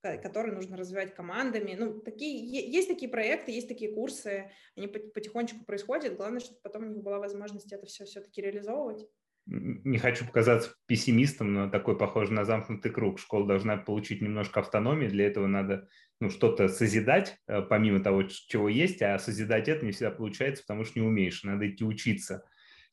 [0.02, 1.76] которые нужно развивать командами.
[1.78, 6.16] Ну, такие, есть такие проекты, есть такие курсы, они потихонечку происходят.
[6.16, 9.06] Главное, чтобы потом у них была возможность это все все-таки реализовывать.
[9.46, 13.18] Не хочу показаться пессимистом, но такой похож на замкнутый круг.
[13.18, 15.88] Школа должна получить немножко автономии, для этого надо
[16.20, 20.84] ну, что-то созидать, э, помимо того, чего есть, а созидать это не всегда получается, потому
[20.84, 22.44] что не умеешь, надо идти учиться.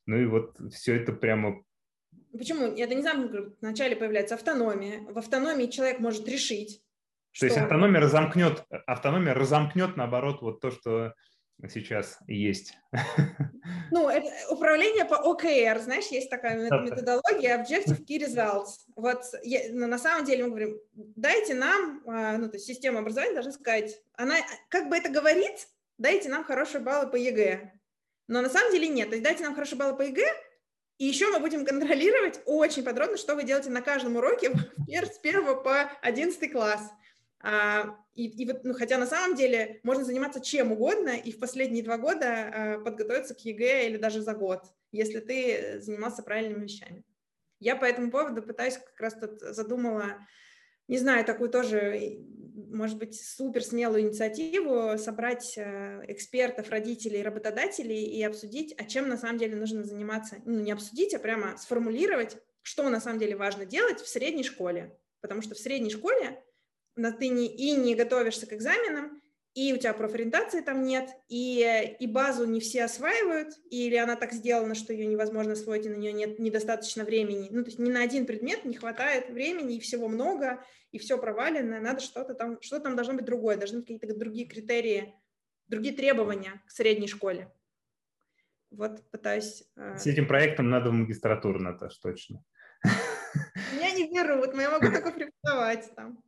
[0.05, 1.61] Ну и вот все это прямо
[2.31, 2.65] Почему?
[2.65, 5.01] Это не замкнутый Вначале появляется автономия.
[5.01, 6.81] В автономии человек может решить,
[7.39, 11.13] то есть автономия разомкнет, автономия разомкнет, наоборот, вот то, что
[11.69, 12.77] сейчас есть.
[13.91, 18.85] Ну, это управление по OKR, знаешь, есть такая методология Objective Key Results.
[18.95, 22.99] Вот я, ну, на самом деле мы говорим, дайте нам, а, ну, то есть система
[22.99, 24.35] образования должна сказать, она
[24.69, 25.67] как бы это говорит,
[25.97, 27.71] дайте нам хорошие баллы по ЕГЭ.
[28.27, 29.09] Но на самом деле нет.
[29.09, 30.27] То есть дайте нам хорошие баллы по ЕГЭ,
[30.97, 34.51] и еще мы будем контролировать очень подробно, что вы делаете на каждом уроке
[34.87, 36.81] с первого по одиннадцатый класс.
[37.41, 41.39] А, и, и вот, ну, хотя на самом деле можно заниматься чем угодно и в
[41.39, 46.63] последние два года а, подготовиться к ЕГЭ или даже за год, если ты занимался правильными
[46.63, 47.03] вещами.
[47.59, 50.17] Я по этому поводу пытаюсь как раз тут задумала,
[50.87, 52.19] не знаю, такую тоже,
[52.55, 59.17] может быть, супер смелую инициативу, собрать э, экспертов, родителей, работодателей и обсудить, а чем на
[59.17, 60.37] самом деле нужно заниматься.
[60.45, 64.97] Ну, не обсудить, а прямо сформулировать, что на самом деле важно делать в средней школе.
[65.21, 66.43] Потому что в средней школе
[67.11, 69.21] ты не, и не готовишься к экзаменам,
[69.53, 74.33] и у тебя профориентации там нет, и, и базу не все осваивают, или она так
[74.33, 77.47] сделана, что ее невозможно освоить, и на нее нет недостаточно времени.
[77.51, 80.61] Ну, то есть ни на один предмет не хватает времени, и всего много,
[80.91, 84.45] и все провалено, надо что-то там, что там должно быть другое, должны быть какие-то другие
[84.45, 85.15] критерии,
[85.67, 87.49] другие требования к средней школе.
[88.71, 89.63] Вот пытаюсь...
[89.77, 92.43] Э, С этим проектом надо в магистратуру, Наташ, точно.
[93.79, 96.21] Я не берут, я могу только преподавать там.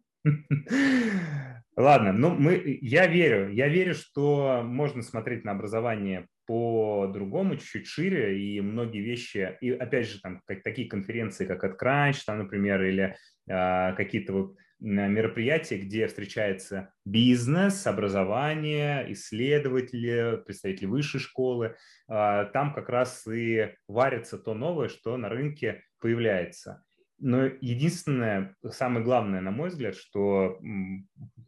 [1.78, 8.40] Ладно, ну мы, я верю, я верю, что можно смотреть на образование по-другому, чуть-чуть шире,
[8.42, 13.16] и многие вещи, и опять же, там, как, такие конференции, как AdCrunch, там, например, или
[13.48, 21.76] а, какие-то вот мероприятия, где встречается бизнес, образование, исследователи, представители высшей школы,
[22.08, 26.84] а, там как раз и варится то новое, что на рынке появляется.
[27.20, 30.60] Но единственное, самое главное, на мой взгляд, что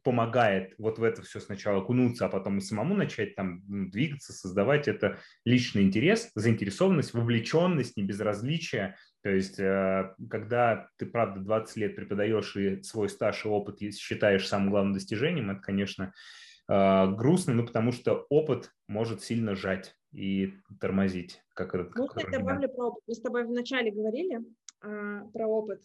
[0.03, 4.87] помогает вот в это все сначала окунуться, а потом и самому начать там двигаться, создавать,
[4.87, 8.95] это личный интерес, заинтересованность, вовлеченность, небезразличие.
[9.21, 14.47] То есть, э, когда ты, правда, 20 лет преподаешь и свой стаж и опыт считаешь
[14.47, 16.13] самым главным достижением, это, конечно,
[16.67, 21.43] э, грустно, ну, потому что опыт может сильно сжать и тормозить.
[21.53, 23.03] Как, Можно я добавлю про опыт?
[23.05, 24.39] Мы с тобой вначале говорили,
[24.81, 25.81] а, про опыт,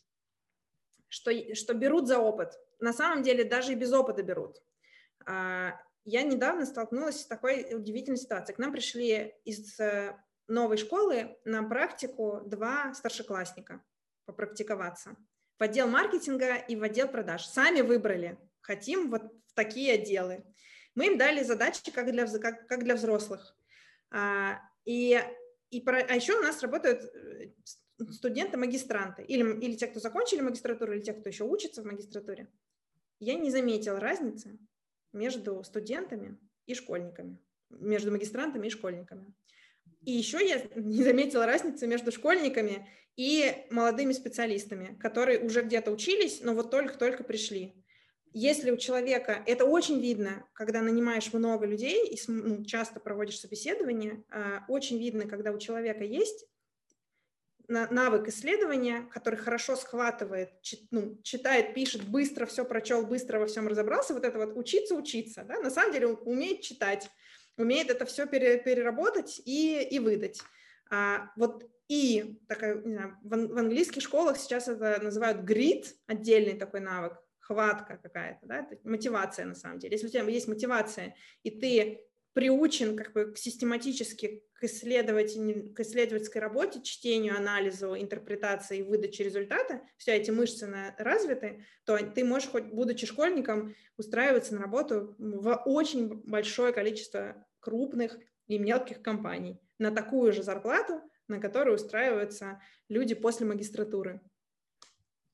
[1.09, 2.53] что, что берут за опыт.
[2.81, 4.63] На самом деле даже и без опыта берут.
[5.27, 8.57] А, я недавно столкнулась с такой удивительной ситуацией.
[8.57, 10.15] К нам пришли из э,
[10.49, 13.83] новой школы на практику два старшеклассника
[14.27, 15.17] попрактиковаться
[15.59, 17.47] в отдел маркетинга и в отдел продаж.
[17.47, 20.45] Сами выбрали, хотим вот в такие отделы.
[20.95, 23.57] Мы им дали задачи, как для, как, как для взрослых.
[24.11, 25.21] А, и,
[25.71, 27.03] и про, а еще у нас работают
[28.01, 31.87] э, студенты, магистранты, или, или те, кто закончили магистратуру, или те, кто еще учится в
[31.87, 32.49] магистратуре,
[33.21, 34.59] я не заметила разницы
[35.13, 37.39] между студентами и школьниками,
[37.71, 39.35] между магистрантами и школьниками.
[40.05, 46.41] И еще я не заметила разницы между школьниками и молодыми специалистами, которые уже где-то учились,
[46.43, 47.75] но вот только-только пришли.
[48.37, 54.25] Если у человека, это очень видно, когда нанимаешь много людей и ну, часто проводишь собеседование,
[54.29, 56.45] а, очень видно, когда у человека есть
[57.69, 60.51] навык исследования, который хорошо схватывает,
[60.91, 65.45] ну, читает, пишет, быстро все прочел, быстро во всем разобрался, вот это вот учиться, учиться,
[65.45, 67.09] да, на самом деле умеет читать,
[67.57, 70.41] умеет это все переработать и, и выдать.
[70.91, 76.55] А, вот и такая, не знаю, в, в английских школах сейчас это называют grit, отдельный
[76.55, 79.95] такой навык, хватка какая-то, да, это мотивация на самом деле.
[79.95, 82.01] Если у тебя есть мотивация, и ты
[82.35, 89.83] приучен как бы систематически к, исследователь, к исследовательской работе, чтению, анализу, интерпретации и выдаче результата,
[89.97, 96.23] все эти мышцы развиты, то ты можешь, хоть будучи школьником, устраиваться на работу в очень
[96.25, 103.47] большое количество крупных и мелких компаний на такую же зарплату, на которую устраиваются люди после
[103.47, 104.21] магистратуры.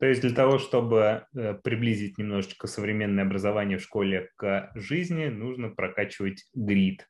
[0.01, 5.68] То есть для того, чтобы э, приблизить немножечко современное образование в школе к жизни, нужно
[5.68, 7.06] прокачивать грид.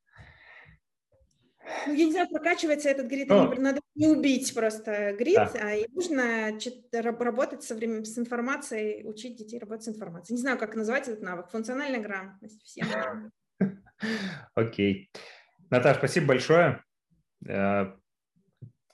[1.86, 3.54] Ну, я не знаю, прокачивается этот грид, Но...
[3.54, 5.52] надо не убить просто грид, да.
[5.62, 6.58] а и нужно
[6.92, 10.34] работать со временем, с информацией, учить детей работать с информацией.
[10.34, 11.48] Не знаю, как назвать этот навык.
[11.50, 12.60] Функциональная грамотность.
[12.64, 12.88] Всем.
[14.54, 15.12] Окей.
[15.70, 16.82] Наташа, спасибо большое.
[17.46, 17.92] Э,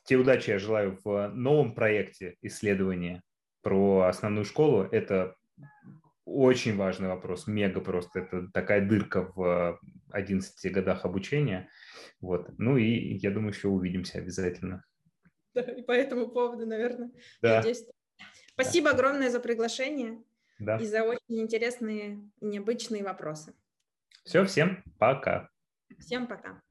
[0.04, 3.22] те удачи я желаю в новом проекте исследования
[3.66, 5.34] про основную школу, это
[6.24, 8.20] очень важный вопрос, мега просто.
[8.20, 9.80] Это такая дырка в
[10.12, 11.68] 11 годах обучения.
[12.20, 12.48] Вот.
[12.58, 14.84] Ну и я думаю, еще увидимся обязательно.
[15.52, 17.10] Да, и по этому поводу, наверное,
[17.42, 17.56] да.
[17.56, 17.84] надеюсь.
[18.52, 18.94] Спасибо да.
[18.94, 20.22] огромное за приглашение
[20.60, 20.76] да.
[20.76, 23.52] и за очень интересные и необычные вопросы.
[24.22, 25.50] Все, всем пока.
[25.98, 26.62] Всем пока.